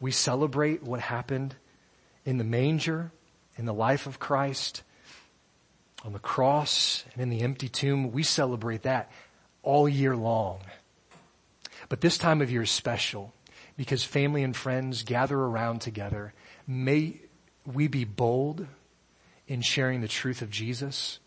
We 0.00 0.12
celebrate 0.12 0.82
what 0.82 1.00
happened 1.00 1.56
in 2.24 2.38
the 2.38 2.44
manger, 2.44 3.10
in 3.56 3.64
the 3.64 3.74
life 3.74 4.06
of 4.06 4.18
Christ, 4.18 4.82
on 6.04 6.12
the 6.12 6.18
cross, 6.18 7.04
and 7.12 7.22
in 7.22 7.28
the 7.28 7.42
empty 7.42 7.68
tomb. 7.68 8.12
We 8.12 8.22
celebrate 8.22 8.82
that 8.82 9.10
all 9.62 9.88
year 9.88 10.16
long. 10.16 10.60
But 11.88 12.00
this 12.00 12.18
time 12.18 12.40
of 12.40 12.50
year 12.50 12.62
is 12.62 12.70
special 12.70 13.32
because 13.76 14.04
family 14.04 14.42
and 14.42 14.54
friends 14.54 15.02
gather 15.02 15.38
around 15.38 15.80
together. 15.80 16.34
May 16.66 17.20
we 17.64 17.88
be 17.88 18.04
bold 18.04 18.66
in 19.46 19.62
sharing 19.62 20.00
the 20.00 20.08
truth 20.08 20.42
of 20.42 20.50
Jesus, 20.50 21.18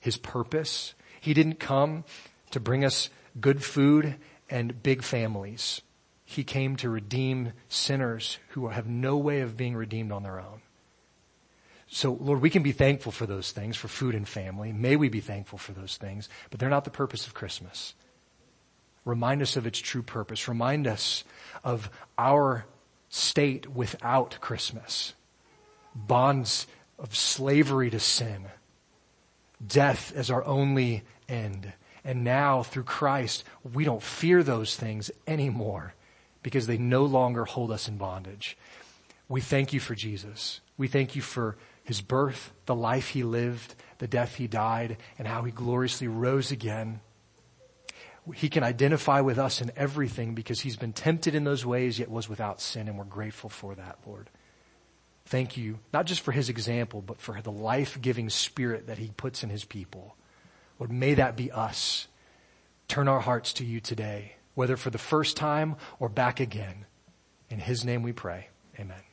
His 0.00 0.16
purpose. 0.16 0.94
He 1.20 1.34
didn't 1.34 1.60
come 1.60 2.04
to 2.50 2.60
bring 2.60 2.84
us 2.84 3.08
good 3.40 3.64
food 3.64 4.16
and 4.50 4.82
big 4.82 5.02
families. 5.02 5.80
He 6.24 6.44
came 6.44 6.76
to 6.76 6.90
redeem 6.90 7.52
sinners 7.68 8.38
who 8.50 8.68
have 8.68 8.86
no 8.86 9.16
way 9.16 9.40
of 9.40 9.56
being 9.56 9.74
redeemed 9.74 10.12
on 10.12 10.22
their 10.22 10.38
own. 10.38 10.60
So 11.94 12.16
Lord, 12.22 12.40
we 12.40 12.48
can 12.48 12.62
be 12.62 12.72
thankful 12.72 13.12
for 13.12 13.26
those 13.26 13.52
things, 13.52 13.76
for 13.76 13.86
food 13.86 14.14
and 14.14 14.26
family. 14.26 14.72
May 14.72 14.96
we 14.96 15.10
be 15.10 15.20
thankful 15.20 15.58
for 15.58 15.72
those 15.72 15.98
things, 15.98 16.30
but 16.48 16.58
they're 16.58 16.70
not 16.70 16.84
the 16.84 16.90
purpose 16.90 17.26
of 17.26 17.34
Christmas. 17.34 17.92
Remind 19.04 19.42
us 19.42 19.58
of 19.58 19.66
its 19.66 19.78
true 19.78 20.00
purpose. 20.00 20.48
Remind 20.48 20.86
us 20.86 21.22
of 21.62 21.90
our 22.16 22.64
state 23.10 23.68
without 23.70 24.38
Christmas. 24.40 25.12
Bonds 25.94 26.66
of 26.98 27.14
slavery 27.14 27.90
to 27.90 28.00
sin. 28.00 28.46
Death 29.64 30.14
as 30.16 30.30
our 30.30 30.44
only 30.46 31.02
end. 31.28 31.74
And 32.04 32.24
now 32.24 32.62
through 32.62 32.84
Christ, 32.84 33.44
we 33.70 33.84
don't 33.84 34.02
fear 34.02 34.42
those 34.42 34.76
things 34.76 35.10
anymore 35.26 35.92
because 36.42 36.66
they 36.66 36.78
no 36.78 37.04
longer 37.04 37.44
hold 37.44 37.70
us 37.70 37.86
in 37.86 37.98
bondage. 37.98 38.56
We 39.28 39.42
thank 39.42 39.74
you 39.74 39.80
for 39.80 39.94
Jesus. 39.94 40.60
We 40.78 40.88
thank 40.88 41.14
you 41.14 41.20
for 41.20 41.58
his 41.84 42.00
birth, 42.00 42.52
the 42.66 42.74
life 42.74 43.08
he 43.08 43.22
lived, 43.22 43.74
the 43.98 44.06
death 44.06 44.36
he 44.36 44.46
died, 44.46 44.98
and 45.18 45.26
how 45.26 45.42
he 45.42 45.52
gloriously 45.52 46.08
rose 46.08 46.50
again. 46.50 47.00
He 48.34 48.48
can 48.48 48.62
identify 48.62 49.20
with 49.20 49.38
us 49.38 49.60
in 49.60 49.72
everything 49.76 50.34
because 50.34 50.60
he's 50.60 50.76
been 50.76 50.92
tempted 50.92 51.34
in 51.34 51.44
those 51.44 51.66
ways 51.66 51.98
yet 51.98 52.10
was 52.10 52.28
without 52.28 52.60
sin 52.60 52.88
and 52.88 52.96
we're 52.96 53.04
grateful 53.04 53.50
for 53.50 53.74
that, 53.74 53.98
Lord. 54.06 54.30
Thank 55.26 55.56
you, 55.56 55.78
not 55.92 56.06
just 56.06 56.20
for 56.20 56.32
his 56.32 56.48
example, 56.48 57.00
but 57.00 57.20
for 57.20 57.40
the 57.40 57.52
life-giving 57.52 58.30
spirit 58.30 58.86
that 58.86 58.98
he 58.98 59.12
puts 59.16 59.42
in 59.42 59.50
his 59.50 59.64
people. 59.64 60.16
Lord, 60.78 60.92
may 60.92 61.14
that 61.14 61.36
be 61.36 61.50
us. 61.50 62.06
Turn 62.86 63.08
our 63.08 63.20
hearts 63.20 63.52
to 63.54 63.64
you 63.64 63.80
today, 63.80 64.34
whether 64.54 64.76
for 64.76 64.90
the 64.90 64.98
first 64.98 65.36
time 65.36 65.76
or 65.98 66.08
back 66.08 66.40
again. 66.40 66.86
In 67.50 67.58
his 67.58 67.84
name 67.84 68.02
we 68.02 68.12
pray. 68.12 68.48
Amen. 68.78 69.11